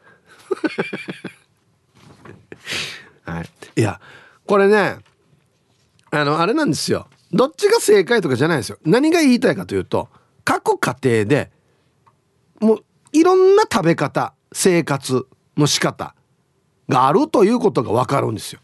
[3.25, 3.49] はい。
[3.75, 3.99] いや
[4.45, 4.97] これね
[6.11, 7.07] あのあれなんですよ。
[7.33, 8.77] どっちが正解とかじゃないですよ。
[8.85, 10.09] 何が言いたいかというと
[10.45, 11.51] 各家庭で
[12.59, 15.25] もういろんな食べ方生活
[15.57, 16.15] の仕方
[16.87, 18.59] があるということが分かるんですよ。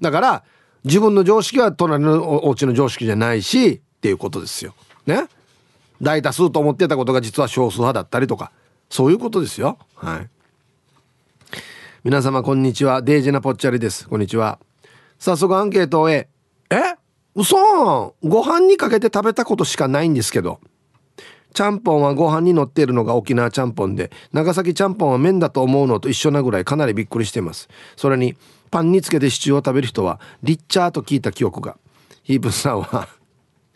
[0.00, 0.44] だから
[0.84, 4.74] 自分の常識は隣のお家の常識じゃないしっていうことですよ。
[5.06, 5.28] ね？
[6.00, 8.50] 大多数と思ってたことが実は少数派だったりとか
[8.90, 9.78] そういうことですよ。
[9.94, 10.28] はい。
[12.04, 13.02] 皆様こんにちは。
[13.02, 14.08] デイジーなぽっちゃりです。
[14.08, 14.58] こんにちは。
[15.18, 16.28] 早速アンケートをえ？
[17.34, 18.14] 嘘。
[18.22, 20.60] ご飯にかけて食べたことしかないんですけど。
[21.54, 27.68] ちゃんぽんはご飯に乗っているのが沖縄ちゃんぽんで長崎ちゃんぽんは麺だと思うのと一緒なぐらいかなりびっくりしています。
[27.96, 28.36] それに
[28.70, 31.76] パンにつけてシチューを食べる人はリッチャーと聞いた記憶が。
[32.22, 33.08] ヒープさんは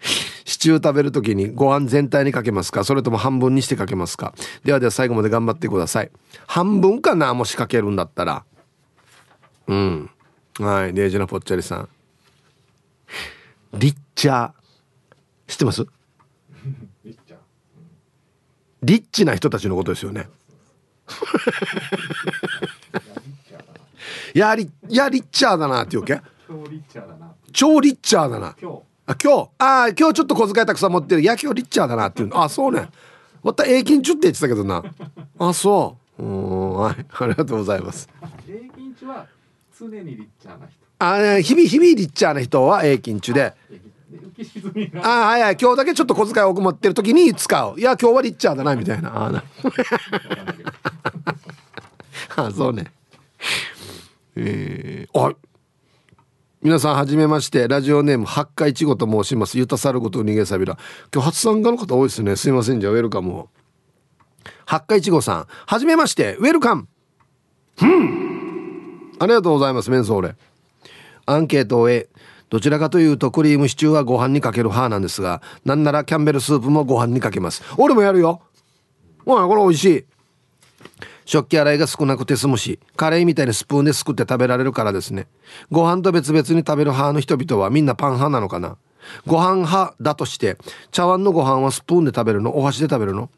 [0.47, 2.83] シチュー食べる時にご飯全体にかけますか？
[2.85, 4.33] それとも半分にしてかけますか？
[4.65, 6.11] ではでは最後まで頑張ってください。
[6.47, 7.35] 半分かな？
[7.35, 8.45] もしかけるんだったら。
[9.67, 10.11] うん。
[10.61, 10.95] はい。
[10.95, 11.89] デージなぽっちゃりさん。
[13.75, 14.53] リッチャー。
[15.47, 15.87] 知ってます？
[18.83, 20.29] リッチな人たちのことですよね。
[24.35, 26.21] やりやリッチャーだなっていうわけ？
[26.47, 27.35] 超リッチャーだな。
[27.53, 28.55] 超リッチャーだな。
[28.61, 28.83] 今日。
[29.07, 29.51] あ今日？
[29.59, 31.21] あ今日ちょっと小遣いたくさん持ってる。
[31.23, 32.31] いや今日リッチャーだなっていう。
[32.35, 32.89] あそうね。
[33.43, 34.83] また平均中って言ってたけどな。
[35.39, 36.23] あそう。
[36.23, 37.07] うんはい。
[37.19, 38.09] ありがとうございます。
[38.47, 39.27] 平均中は
[39.79, 43.55] 常にリッチャーな人あ日々日々リッチャーな人は平均中で。
[45.03, 47.79] あはいはい今日だけちょっと小遣い多く持ってる時に使う。
[47.79, 49.27] いや今日はリッチャーだなみたいな。
[49.27, 49.45] あな
[52.37, 52.93] あ そうね。
[54.37, 55.35] えー、あ
[56.63, 57.69] 皆さんはじめまして。
[57.69, 59.59] ラジオネーム八花いちごと申します。
[59.59, 60.79] ゆたさること逃げさびら。
[61.13, 62.37] 今日初参加の方多いですね。
[62.37, 63.49] すいませんじゃあウェルカムを。
[64.65, 66.37] 八花いちごさんはじめまして。
[66.37, 66.89] ウェルカム。
[69.19, 70.37] ありがとうございますメンソーレ
[71.27, 72.09] アンケートを終え
[72.49, 77.62] どちらかというとクリームシチューはご飯にかける派なんですがなんならキャンベルスープもご飯にかけます。
[77.77, 78.41] 俺もやるよ。
[79.24, 80.05] おいこれ美味しい。
[81.24, 85.27] 食器洗いが少なくて済むしカレーみたいにスプーンですくって食べられるからですね。
[85.72, 88.77] ご飯と別々に食べる派の人々はみんなパン派なのかな。
[89.27, 90.57] ご飯派だとして
[90.93, 92.57] 茶碗のご飯はスプーンで食べるの？
[92.57, 93.29] お箸で食べるの？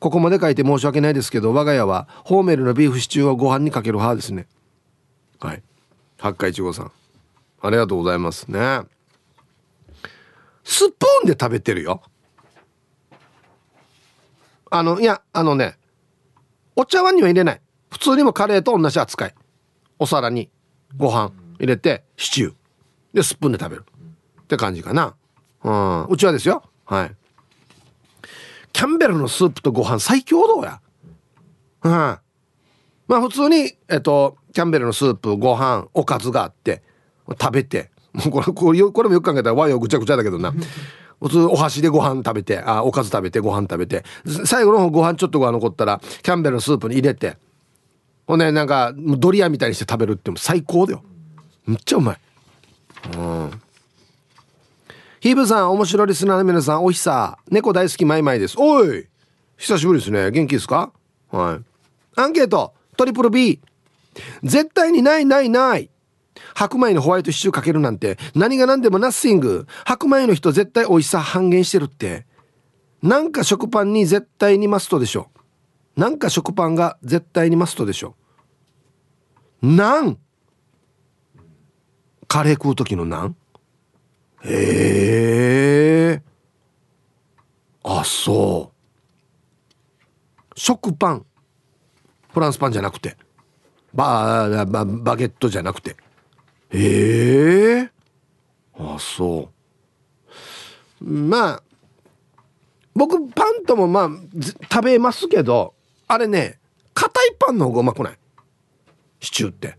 [0.00, 4.46] ここまで書いて申し訳ないですけど我が家はホーメルのビーフシチューをご飯にかける派ですね。
[5.40, 5.62] はい。
[6.18, 6.92] 八海一号さん。
[7.64, 8.82] ありがとうございますね。
[10.64, 12.02] スプーンで食べてるよ。
[14.70, 15.78] あのいやあのね
[16.76, 17.60] お茶碗には入れない。
[17.90, 19.34] 普通にもカレーと同じ扱い。
[19.98, 20.50] お皿に
[20.98, 22.54] ご飯入れてシチュー。
[23.14, 23.86] でスプーンで食べる。
[24.42, 25.14] って感じかな。
[25.62, 26.04] うん。
[26.04, 26.64] うちはですよ。
[26.84, 27.16] はい。
[28.74, 30.82] キャンベルのスープとご飯最強どうや
[31.82, 31.92] うん。
[31.92, 32.20] ま
[33.08, 36.82] あ普通にえっとキャンベルのスープご飯おかずがあって。
[37.30, 37.90] 食べて。
[38.12, 40.52] も うこれこれこれもよく考えたら和洋ぐちゃぐちゃだけどな。
[41.20, 44.04] 普通お箸でご飯食べてあおかず食べてご飯食べて。
[44.44, 47.36] 最後の方ご飯ちょっとご飯残ったらキャンベルのスープに入れて。
[48.26, 51.02] ほんでなんかドリアみたいにして食べるっても最高だよ。
[51.66, 52.18] めっちゃうまい。
[53.16, 53.50] うん。
[55.20, 58.56] ヒーブさん面白いリスナーの皆さんおひさ猫大好きマイマイです。
[58.58, 59.06] おい！
[59.56, 60.30] 久しぶりですね。
[60.30, 60.92] 元気ですか？
[61.30, 62.20] はい。
[62.20, 62.74] アンケート。
[62.96, 63.60] トリプル B
[64.42, 65.90] 絶対にないないない。
[66.54, 69.66] 白米のホワイトシチューかけるなんて何が何でもナッシング。
[69.84, 72.26] 白米の人絶対美味しさ半減してるって。
[73.02, 75.30] なんか食パンに絶対にマストでしょ。
[75.96, 78.16] なんか食パンが絶対にマストでしょ。
[79.62, 80.18] なん？
[82.26, 83.36] カレー食う時のなん？
[84.44, 86.22] へえ
[87.84, 90.54] あそう。
[90.58, 91.26] 食パン。
[92.32, 93.16] フランスパンじゃなくて。
[93.92, 95.96] バババゲットじゃなくて。
[96.76, 99.48] ええー、あそ
[101.00, 101.04] う。
[101.04, 101.62] まあ
[102.94, 104.10] 僕パンともまあ
[104.72, 105.74] 食べますけど
[106.08, 106.58] あれね
[106.94, 108.18] 硬いパンの方がうまくない？
[109.20, 109.76] シチューって。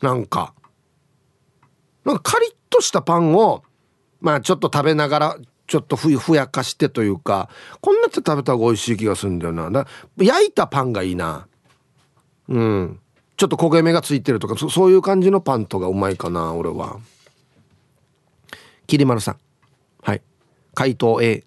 [0.00, 0.54] なんか。
[2.04, 3.62] なんかカリッとしたパンを
[4.20, 5.36] まあちょっと食べながら
[5.66, 7.50] ちょっとふふやかしてというか
[7.82, 9.70] こんなって食べた方が美味しい気がするんだよな。
[9.70, 9.86] だ
[10.16, 11.46] 焼いたパンがいいな。
[12.48, 13.00] うん。
[13.40, 16.98] ちょっと焦げ目がついてるとかそういう感じのパンとがうまいかな俺は。
[18.86, 19.36] きりまるさん。
[20.02, 20.20] はい。
[20.74, 21.44] 回答 A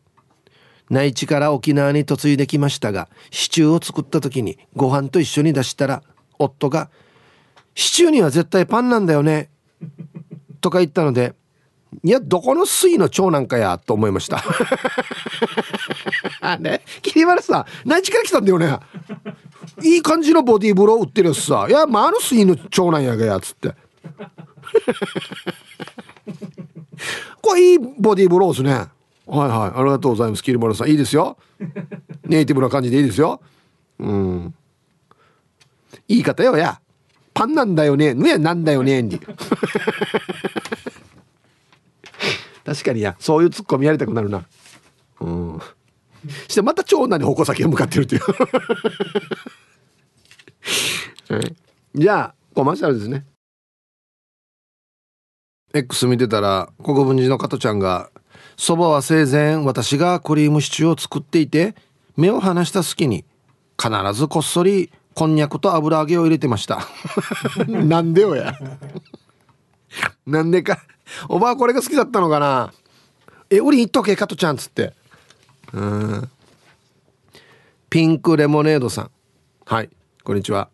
[0.90, 6.02] 内地から沖縄に嫁いできましたがシチューを作った時にご飯と一緒に出したら
[6.40, 6.90] 夫が
[7.76, 9.52] 「シチューには絶対パンなんだよね」
[10.62, 11.36] とか言ったので
[12.04, 14.44] いやどこの水の長男かやと思いました。
[16.42, 16.82] あ ね。
[17.02, 18.80] きりまるさん内地から来たんだよね。
[19.82, 23.74] いい感じのボディーブロー売ってるやつさ「いやマルスイの長男やがや」っつって。
[27.42, 28.72] これいいボディーブローですね。
[29.26, 29.80] はいはい。
[29.80, 30.90] ありがとうございますキリマルさん。
[30.90, 31.38] いいですよ。
[32.26, 33.42] ネイティブな感じでいいですよ。
[34.00, 34.54] うん。
[36.08, 36.80] 言い方よや。
[37.34, 38.14] パンなんだよね。
[38.14, 39.20] ぬやなんだよねに
[42.66, 44.46] 確かにやそういうツッコミやりたくなるな。
[45.20, 45.62] うん。
[46.48, 48.22] してまた長男に矛先が向かってるという。
[51.96, 53.26] じゃあコマーシャルですね。
[55.74, 58.12] X 見てたら国分寺の加トちゃんが
[58.58, 61.76] 「そばは生前私がクリームシチューを作っていて
[62.16, 63.26] 目を離した隙に
[63.82, 66.88] 必ずこっそりこんにゃくと油揚げを入れてました
[67.68, 68.54] なんでよや。
[70.26, 70.84] なんでか
[71.30, 72.74] おばあこれが好きだったのかな?
[73.50, 74.94] え売りに行っとけ加トちゃんっつって。
[75.74, 76.30] うん。
[77.90, 79.12] ピンクレモネードさん。
[79.66, 79.90] はい。
[80.24, 80.70] こんにちは。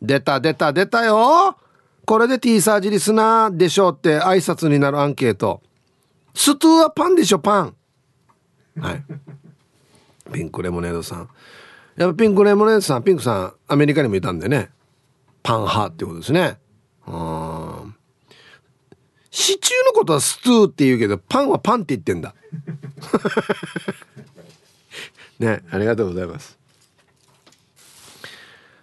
[0.00, 1.56] 出た出た出たよ。
[2.04, 5.62] これで T サージリスナーでしょうって挨拶になるアンケート。
[6.34, 7.76] ストゥーはパンでしょパン。
[8.80, 9.04] はい。
[10.32, 11.28] ピンクレモネードさん。
[11.96, 14.70] やっぱピンクレモネードさんピンクさんアメリカにもいたんでね。
[15.42, 16.58] パン派ってことですね。
[17.06, 17.81] うん
[19.34, 22.34] シチューのことはストゥーって言うけどパンはパンって言ってんだ
[25.40, 26.58] ねありがとうございます。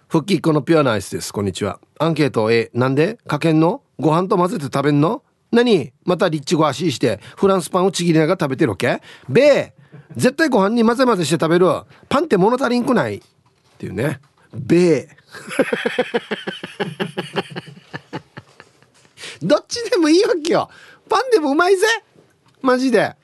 [0.08, 1.32] 復帰っ子のピュアなアイスです。
[1.32, 1.78] こんにちは。
[2.00, 2.50] アンケート。
[2.50, 3.16] A なんで？
[3.28, 3.82] かけんの？
[4.00, 5.22] ご飯と混ぜて食べんの？
[5.52, 5.92] 何？
[6.04, 9.00] またリッチゴ足してフランスパンをちぎりながら食べてるわけ？
[9.28, 9.72] べ
[10.16, 11.66] 絶対ご飯に混ぜ混ぜして食べる。
[12.08, 13.18] パンって物足りんくない？
[13.18, 13.20] っ
[13.78, 14.20] ていうね。
[14.52, 15.08] べ
[19.42, 20.70] どっちでもいいわけよ。
[21.08, 21.86] パンでもうまいぜ。
[22.62, 23.16] マジで。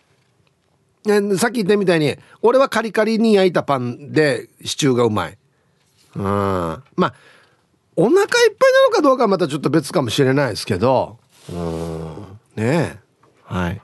[1.38, 5.38] さっき言ったみたいに俺はカリカリに焼いたパンでシチューがうまい。
[6.16, 6.22] うん。
[6.22, 7.14] まあ
[7.94, 8.40] お腹いっぱいな
[8.88, 11.18] のかどうかはまたちょっと別かもしれないですけど。
[11.50, 12.26] うん。
[12.56, 12.98] ねえ。
[13.44, 13.80] はい。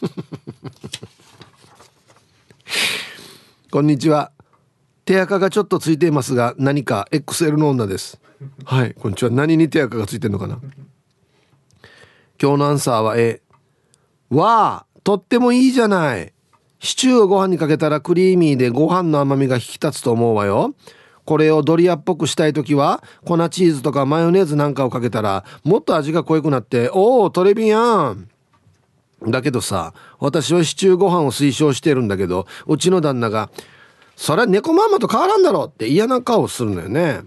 [3.70, 4.30] こんにちは。
[5.06, 8.20] 手垢がちょっとついていますが何か XL の女です。
[8.64, 8.94] はい。
[8.94, 9.30] こんにちは。
[9.30, 10.60] 何に手垢がついてんのかな？
[12.40, 13.40] 今日のアンサーは A
[14.30, 16.32] わあとってもいいじゃない。
[16.80, 20.74] シチューをご飯にかけたらクリーミーでご飯の甘みが引き立つと思うわよ。
[21.24, 28.28] これをドリアっぽくしたい時は粉チーズとかマヨネーズなんかをかけたらもっと味が濃くなっておおトレビアン。
[29.26, 33.50] だけどさ私はシチューご飯を推奨してるんだけどうちの旦那が
[34.14, 37.22] 「それは猫ママと変わらんだろ」って嫌な顔するのよね。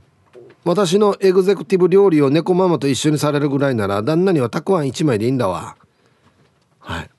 [0.65, 5.77] 私のエグゼクティブ料理を猫ママと一緒にされるぐらいなら旦那にはたくあん1枚でいいんだわ。
[6.79, 7.09] はい。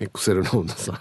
[0.00, 1.00] エクセルの女さん。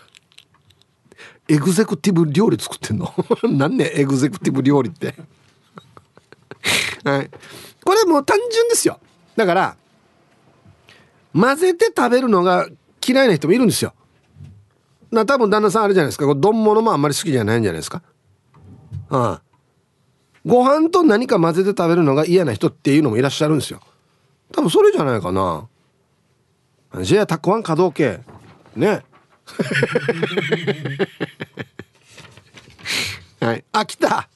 [1.50, 3.14] エグゼクティブ料理作ってんの？
[3.50, 5.16] 何ねエグゼクティブ料理って。
[7.04, 7.32] はい。
[7.84, 9.00] これもう単純ですよ。
[9.36, 9.78] だから
[11.34, 12.68] 混ぜて食べるのが
[13.06, 13.94] 嫌いな人もいるんですよ。
[15.12, 16.26] な多分旦那さんあれじゃないですか。
[16.36, 18.02] 丼物もあんまり好きじゃないんじゃないですか。
[19.10, 19.47] ああ
[20.48, 23.82] ご飯と何か混ぜて食べるのが嫌な人っていうのもいらっしゃるんですよ。
[24.54, 25.68] 多分それじゃないかな。
[27.02, 28.22] じゃあたくあん可動系
[28.74, 29.04] ね。
[33.42, 33.64] はい。
[33.74, 34.30] あ来た。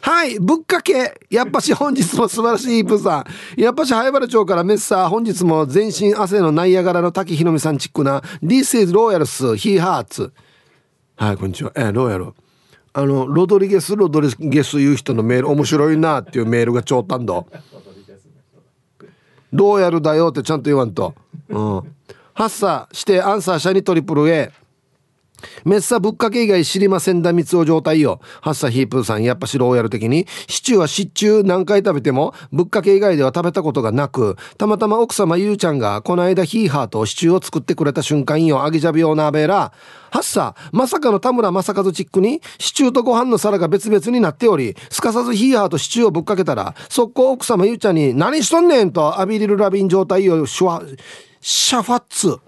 [0.00, 0.40] はい。
[0.40, 1.20] ぶっかけ。
[1.30, 3.24] やっぱし本日も素晴らしいイープさん。
[3.60, 8.20] やっぱし灰原町からメッサー本日も全身汗のナイアガラの滝ひのみさんチックな。
[8.42, 10.32] This is Royals He Hearts
[11.16, 11.70] はいこんにちは。
[11.76, 12.34] えローヤル
[12.92, 17.46] あのロドリゲスロドリゲスいう人のメール面白いなっていうメールが超短度
[19.52, 21.14] どうやるだよってちゃんと言わんと。
[21.48, 21.96] うん。
[22.34, 24.52] 発作してアンサー社にトリプル A
[25.64, 28.20] メッサぶっかけ以外知りませんだ三つお状態よ。
[28.40, 39.72] ハッサヒープーさんやっぱしローヤル的に、シチューはシチュー何回食べても、ぶっかけ以外では食べたことがなく、たまたま奥様ゆうちゃんがこの間ヒーハーとシチューを作ってくれた瞬間よ、あげじゃびようなべら。
[40.10, 50.82] ハッサ、まさかの田村正和チックに、シチューとご飯の皿が別々になっており、すかさずヒーハーとシチューをぶっかけたら、速攻奥様ゆうちゃんに、何しとんねんとアビリルラビン状態をシュワ、
[51.40, 52.38] シャファッツ。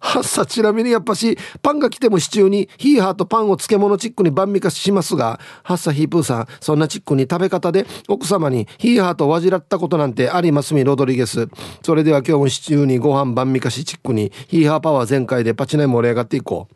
[0.00, 11.48] は っさちなみにやっぱしパンが来てもシチューにヒーハーとパンを漬物チックに晩味化しますがはっさヒープーさんそんなチックに食べ方で奥様にヒーハーとわじらったことなんてありますみロドリゲス。
[11.82, 16.68] それでは今日もシチューにご飯晩味化しチックにヒーハーパワー全開でパチナイ盛り上がっていこ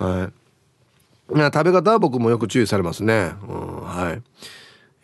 [0.00, 0.04] う。
[0.04, 0.32] はい。
[1.30, 4.22] 食べ方は僕もよく注意されますね、うん、はい。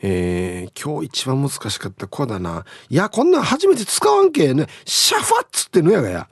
[0.07, 2.67] えー、今日一番難しかった子だな。
[2.91, 4.67] いや、こんなん初めて使わんけね。
[4.85, 6.29] シャファッツってのやがや。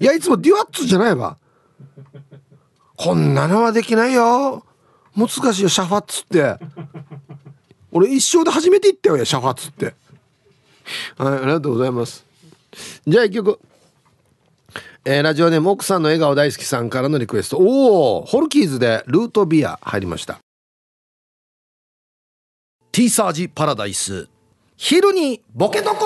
[0.00, 1.38] いやいつもデュアッツじゃないわ。
[2.96, 4.64] こんなのはできないよ。
[5.16, 6.56] 難しいよシャファッツって。
[7.92, 9.94] 俺一生で初めて言ったよやシャファッツって。
[11.16, 12.26] はいありがとうございます。
[13.06, 13.60] じゃあ一曲。
[15.04, 17.58] えー、ラジオネーム奥さんの笑顔大好きさんからのリクエスト。
[17.58, 20.40] おおホルキーズでルートビア入りました。
[22.98, 24.28] ティーサージパラダイス。
[24.76, 25.96] 昼にボケとこ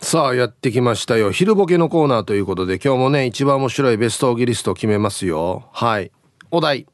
[0.00, 1.32] さあやってきましたよ。
[1.32, 5.68] 昼ボケのコーナーということで今日もね一番面白いベストオギリスト決めますよ。
[5.70, 6.10] はい。
[6.50, 6.86] お題。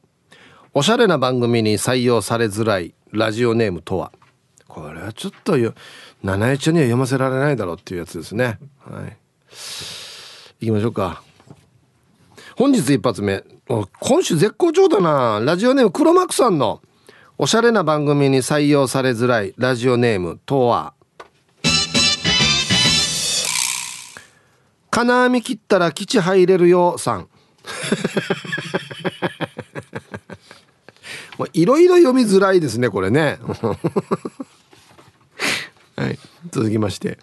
[0.73, 4.11] おしゃれな番組に採用されづらいラジオネームとは。
[4.67, 5.73] これはちょっとよ
[6.21, 8.59] 七重ちゃんには読ませられないだろうっていうやつですね。
[8.79, 9.17] はい。
[10.59, 11.23] 行きましょうか。
[12.57, 13.45] 本日一発目。
[14.01, 15.39] 今週絶好調だな。
[15.39, 16.81] ラジオネーム黒幕さんの。
[17.43, 20.93] おしゃれな番組に採用されづらいラジオネームとは
[24.91, 27.27] 金網切ったら基地入れるよさん。
[31.53, 33.39] いろいろ読みづらいですねこれね。
[35.97, 36.19] はい。
[36.51, 37.17] 続きまして。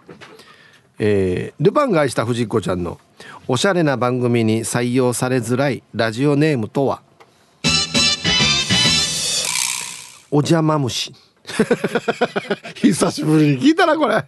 [0.98, 2.98] えー、ルパンが愛した藤子ちゃんの
[3.46, 7.06] おしゃれな番組に採用されづらいラジオネームとは？
[10.31, 11.12] お邪魔虫
[12.74, 14.24] 久しぶりに聞いたなこれ。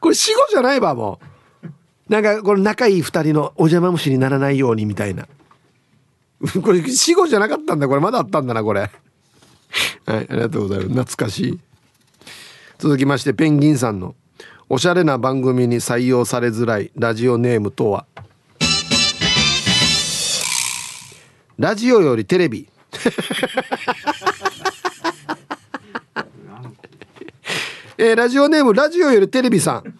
[0.00, 1.20] これ死後じゃないわも
[1.62, 1.68] う。
[2.08, 5.28] なんかこの仲いい二人のお邪魔虫にならないようにみたいな。
[6.62, 8.00] これ死後じゃなかったんだこれ。
[8.00, 8.80] まだあったんだなこれ。
[8.80, 8.90] はい
[10.06, 10.88] ありがとうございます。
[10.88, 11.60] 懐かしい。
[12.78, 14.14] 続きましてペンギンさんの
[14.70, 18.06] おしゃれな番組に採用されづらいラジオネームとは。
[21.58, 22.68] ラジオよりテレビ。
[28.02, 29.94] えー、ラジオネームラジオよりテレビさん。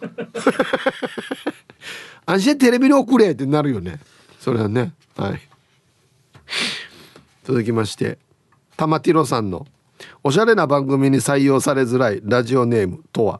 [2.25, 3.99] 安心テレビに送れってなるよね。
[4.39, 4.93] それはね。
[5.15, 5.41] はい。
[7.43, 8.17] 続きまして
[8.75, 9.67] 玉ティロさんの
[10.23, 13.39] おしゃれな番組に採用されづらいラジオネームとは。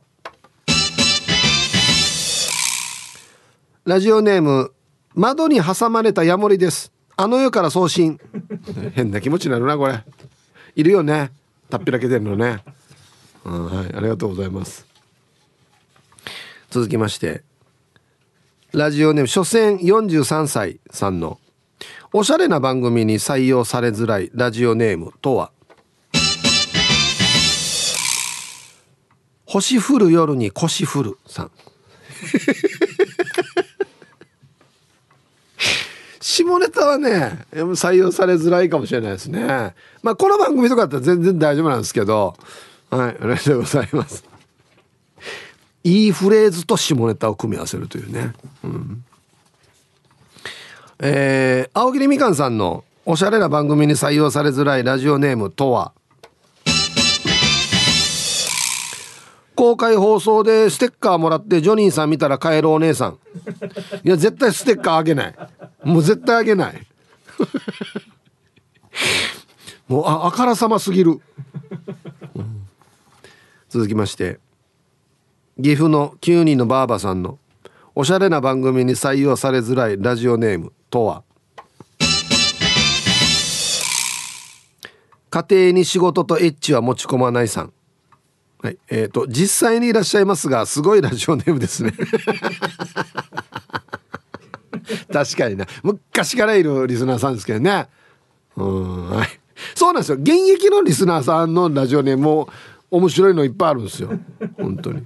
[3.84, 4.74] ラジオネーム
[5.16, 6.91] 窓に挟まれたヤモリです。
[7.18, 8.20] あの世から送信。
[8.93, 10.03] 変な気持ちになるなこれ。
[10.76, 11.32] いるよね。
[11.72, 12.64] たっぴらけてるのね、
[13.46, 14.86] うん、はいありがとうございます。
[16.70, 17.44] 続きまして
[18.72, 21.39] ラジオネーム所詮43歳さんの
[22.14, 25.52] おしゃれな番組に採用されづらいラジオネームとは？
[29.46, 31.52] 星降る夜に腰降るさん。
[36.22, 39.76] 下ネタはね採用されづらいかもしれないですね。
[40.02, 42.36] まあこの番組とかだったら全然大丈夫なんですけど
[42.92, 44.24] はいありがとうございます。
[45.84, 48.34] いいフレーズと下ネタを組み合わせるというね。
[48.64, 49.04] うん。
[51.00, 55.94] えー、青桐みかんさんのおしゃれな番組に採用されづらいラジオネームとは？
[59.56, 63.20] 公開放送でステッカーもらってジョニーさん見たら帰るお姉さん。
[64.04, 65.36] いや絶対ステッカーあげない。
[65.84, 66.88] もう絶対あげない。
[69.88, 71.20] もうああからさますぎる、
[73.72, 74.39] 続きまして
[75.55, 77.39] 岐阜の9人のばあばさんの
[77.95, 81.24] おしゃれな番組に採用されづらいラジオネームとは。
[85.30, 87.72] 家庭に仕事とエッチは持ち込まないさん。
[88.61, 91.93] はいえーと、実際にいらっしゃいますがすごいラジオネームですね。
[95.13, 95.65] 確かにな。
[95.82, 97.88] 昔からいるリスナーさんですけどね。
[98.57, 99.28] うんはい。
[99.76, 100.17] そうなんですよ。
[100.17, 102.49] 現役のリスナーさんのラジオネームも
[102.92, 104.10] 面白いのいっぱいあるんですよ。
[104.58, 105.06] 本当に。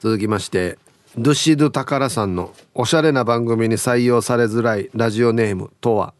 [0.00, 0.78] 続きまして
[1.16, 6.12] ドゥシドゥタカラさんのおしゃれな番組に採用されづらいラジオネームとは？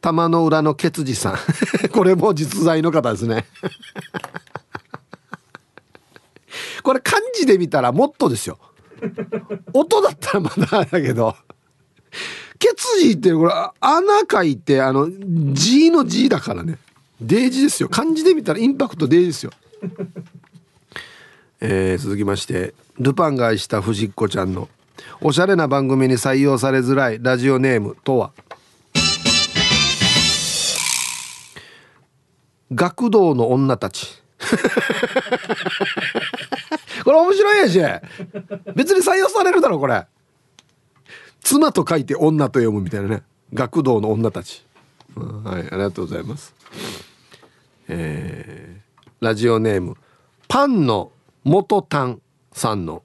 [0.00, 1.36] 玉の裏のケツジさん。
[1.92, 3.44] これも実在の方ですね。
[6.82, 8.58] これ漢字で見たらもっとですよ。
[9.74, 11.36] 音だったらまだだけど。
[12.58, 15.08] ケツジってこれ穴書いてあの
[15.52, 16.78] 字の字だからね。
[17.20, 17.88] デージですよ。
[17.88, 19.52] 漢字で見たらインパクトデージですよ。
[21.60, 24.68] えー、続きましてルパンが愛した藤子ちゃんの
[25.20, 28.32] おしゃれな番組に採用されづらいラジオネームとは？
[32.72, 34.22] 学童の女たち。
[37.04, 37.80] これ面白いやし。
[38.74, 40.04] 別に採用されるだろこれ。
[41.46, 43.22] 妻と書いて女と読むみたいなね。
[43.54, 44.66] 学童の女たち、
[45.14, 46.52] うん、はいありがとうございます。
[47.86, 49.96] えー、ラジオネーム。
[50.48, 51.12] パンの
[51.44, 52.20] 元タン
[52.50, 53.04] さんの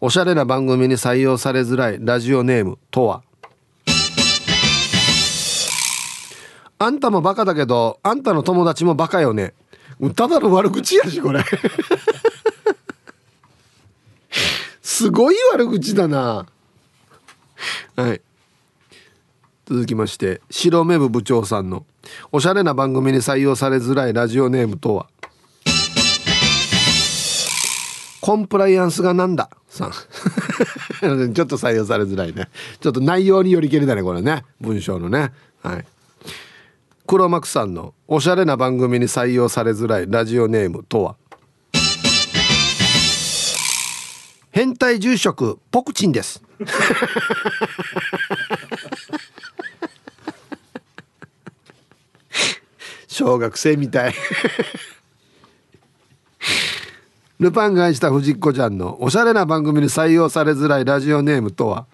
[0.00, 3.22] おしゃれな番組に採用されづらいラジオネームとは？
[6.78, 9.52] あんたもバカだけどあんたの友達もバカよね。
[10.16, 11.44] ただの悪口やしこれ。
[14.80, 16.46] すごい悪口だな
[17.96, 18.20] はい。
[19.66, 21.86] 続きまして白目部部長さんの
[22.32, 25.06] おしゃれな番組に採用されづらいラジオネームとは？
[28.20, 29.50] コンプライアンスがなんだ？
[29.68, 29.92] さん。
[31.32, 32.48] ちょっと採用されづらいね。
[32.80, 34.44] ちょっと内容によりけりだねこれね。
[34.60, 35.32] 文章のね。
[35.62, 35.84] はい。
[37.06, 41.16] 黒幕さんのおしゃれな番組に採用されづらいラジオネームとは？
[44.52, 46.42] 変態住職ポクチンです。
[53.08, 54.14] 小学生みたい。
[57.38, 61.86] ルパンが愛した藤子ちゃんのおしゃれな番組に採用されづらいラジオネームとは？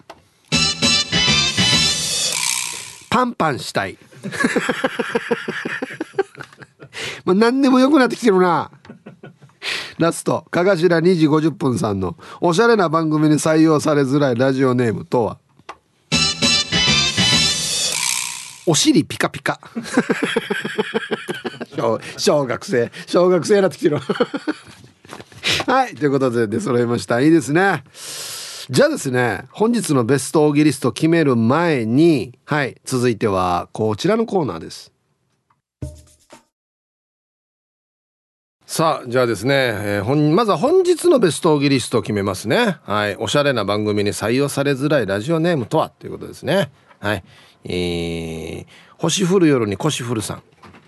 [3.09, 3.97] パンパンしたい。
[7.23, 8.69] もう何でもよくなってきてるな
[9.97, 15.37] ラストかがしら2時50分さんのおしゃれな番組に採用されづらいラジオネームとは？
[18.65, 19.59] お尻ピカピカ。
[22.17, 23.99] 小学生小学生になってきてる。
[25.65, 27.19] はいということで出揃いました。
[27.19, 27.83] いいですね。
[28.69, 34.91] じゃあですね本日のベストオーギリスト決める前にはい続いてはこちらのコーナーです。
[38.71, 42.77] さあじゃあですね、えー、まずは本日のベストオーギリストを決めますね。
[42.83, 43.15] はい。
[43.15, 46.69] おしゃれな番組に採用されづらいラジオネームとはということですね。
[46.99, 47.23] はい。
[47.63, 48.65] えー、
[48.99, 50.43] 星降る夜に腰降るさん。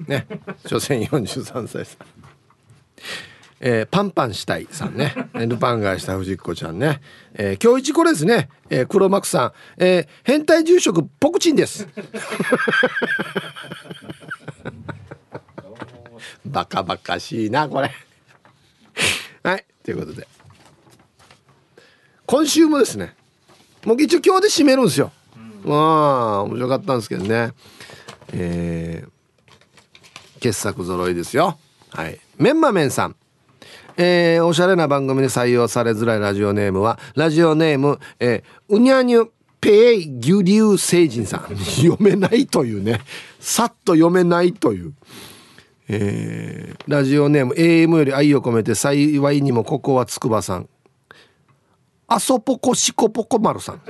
[0.08, 0.28] ね。
[0.68, 2.08] 所詮43歳さん。
[3.62, 5.16] えー、パンパンしたいさんね。
[5.34, 7.02] ルパンがした藤子ちゃんね、
[7.34, 9.54] えー、今日一これですね、えー、黒幕さん、
[9.84, 11.88] えー、変態住職ポクチンです。
[16.46, 17.92] バカバカしいなこれ。
[19.44, 20.28] はいということで。
[22.26, 23.16] 今週もですね。
[23.86, 25.12] もう一応今日で締めるんですよ、
[25.64, 27.52] まあ面白かったんですけどね。
[28.34, 31.58] えー、傑作揃いですよ。
[31.90, 32.20] はい。
[32.38, 33.16] メンマメンさん。
[33.98, 41.56] えー、おしゃれな番組で採用されづらいラジオネームはラジオネーム、えー、うにゃにゅペイギュリュウ星人さん。
[41.56, 43.02] 読めないというね。
[43.40, 44.94] さっと読めないという。
[45.88, 50.70] えー、ラジオネーム AM より愛を込めて幸いにもここは筑波さん。
[52.08, 53.82] あそぽこしこぽこ丸さん。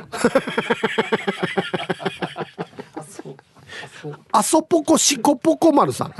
[4.31, 6.13] あそぽこしこぽこ丸さん。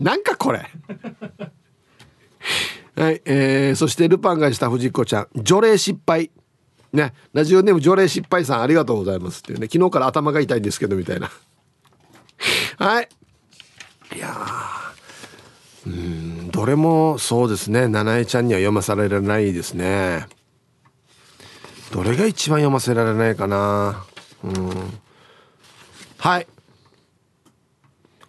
[0.00, 0.66] なんかこれ。
[2.96, 5.28] はい、えー、そしてルパンがした藤子ちゃん。
[5.36, 6.30] 除霊失敗。
[6.92, 9.68] ねラジオネーム除霊失敗さんありがとうございますっていうね。
[9.70, 11.30] 昨日から頭が痛いんですけどみたいな
[12.78, 13.08] はい。
[14.14, 14.34] いや
[15.86, 17.88] うんどれもそうですね。
[17.88, 20.26] 七重ちゃんには読まされられないですね。
[21.92, 24.04] どれが一番読ませられないかな。
[24.42, 25.00] うん。
[26.18, 26.46] はい。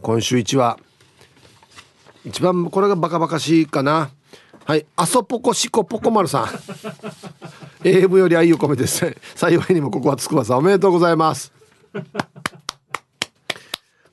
[0.01, 0.77] 今週一話。
[2.25, 4.11] 一番これがバカバカしいかな。
[4.65, 4.85] はい。
[4.95, 6.45] あそぽこしこぽこ丸さん。
[7.83, 11.51] AM より愛を込めて幸いにもここはつくばさんおめでとうございます。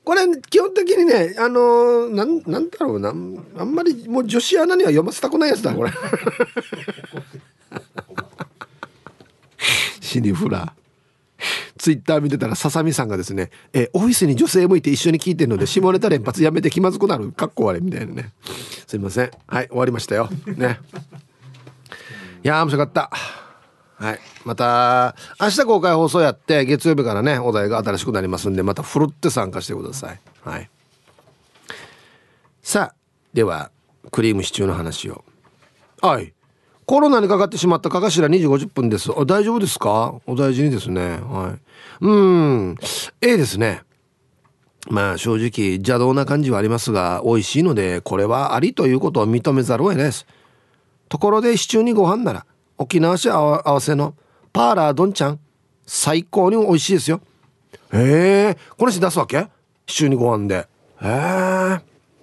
[0.05, 5.91] これ基本的にねあのー、なんなんだろうなあんまりもう女子アナには読ませたくないやつだこれ。
[9.99, 10.73] シニフラ
[11.77, 17.31] ツイッター見てたらささみさんがですね「えオフィスに女性もいて一緒に聞いてるので下ネタ連発やめて気まずくなる。
[17.31, 18.31] かっこ悪い」みたいなね。
[18.87, 19.31] すいません。
[19.47, 20.29] はい終わりましたよ。
[20.45, 20.79] ね。
[22.43, 23.09] いや面白かった。
[23.97, 24.19] はい。
[24.43, 30.19] また明日公開放送やって月曜日からねお題が新しくなりますんでまたふるって参加してください。
[30.43, 30.69] はい。
[32.61, 32.95] さあ
[33.33, 33.71] では
[34.11, 35.23] クリームシチューの話を。
[36.01, 36.33] はい。
[36.85, 39.09] コロナにかかってしまったかかしら2時50分です。
[39.25, 40.15] 大丈夫ですか？
[40.27, 41.17] お大事にですね。
[41.17, 42.05] はい。
[42.05, 42.75] うん。
[43.21, 43.81] ええですね。
[44.87, 50.27] まあ正直邪道な感じはありますが美味しいのでこれはありということを認めざるを得ないです。
[51.09, 52.45] ところでシチューにご飯なら。
[52.77, 54.15] 沖縄市合わせの
[54.51, 55.39] パーラーどんちゃん。
[55.85, 57.21] 最高に美味しいですよ。
[57.93, 59.47] へえこの人出すわけ？
[59.87, 60.67] シチューにご飯で。
[61.01, 61.79] へ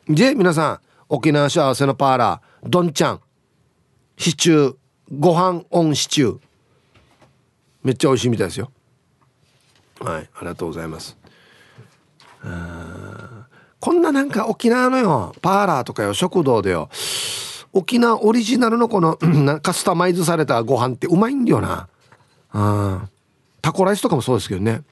[0.09, 3.21] えで皆さん沖縄市合わせのパーラーどんちゃん。
[4.17, 4.77] シチュー
[5.19, 6.41] ご飯オンシチュー。
[7.83, 8.71] めっちゃ美味しいみたいですよ。
[10.01, 11.17] はいありがとうございます。
[13.79, 16.89] こんななんか沖縄のよパーラーとかよ食堂でよ。
[17.73, 19.17] 沖縄オリジナルのこの
[19.63, 21.89] カスタマイズされたご飯ってうまいんだよな。
[22.53, 23.09] あ
[23.63, 24.83] タコライスとかもそうですけどね。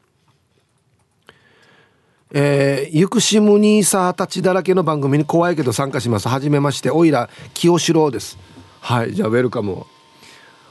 [2.32, 6.28] えー、ゆくしむニーサーたちだらけの番組に怖いけど参加します。
[6.28, 8.38] はじめまして、おいら清志郎です。
[8.80, 9.84] はい、じゃあウェルカム。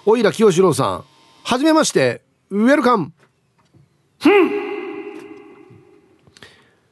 [0.05, 1.03] おいら清志郎さん、
[1.43, 3.11] はじめまして、ウェルカム。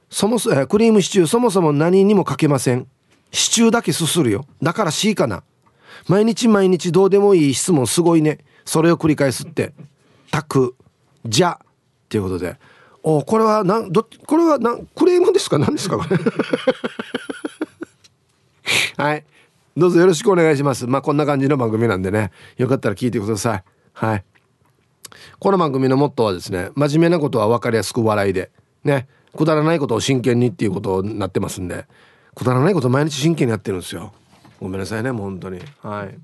[0.10, 2.88] そもそ、えー、クリームシチューそもそも何にもかけません。
[3.32, 4.46] シチューだけすするよ。
[4.62, 5.44] だから C かな。
[6.08, 8.40] 毎日毎日どうでもいい質問すごいね。
[8.66, 9.74] それを繰り返すって。
[10.32, 10.76] タク
[11.26, 11.66] じゃっ
[12.10, 12.58] ていうことで。
[13.04, 15.58] おこれはなんどこれはなクレームですか？
[15.58, 16.18] 何ですかこれ？
[18.98, 19.26] はい。
[19.76, 20.88] どうぞよろしくお願いします。
[20.88, 22.32] まあこんな感じの番組なんでね。
[22.58, 23.64] よかったら聞いてください。
[23.94, 24.24] はい。
[25.40, 28.52] この番組のモットーはですね真面目なことは分かりやすく笑いで。
[28.84, 29.08] ね。
[29.38, 31.86] くだらないことを真剣にっていうことになってますんで。
[32.38, 34.14] くだらないこと毎日真剣にやってるんですよ。
[34.62, 35.60] ごめんなさいねもう本当に。
[35.82, 36.18] はい。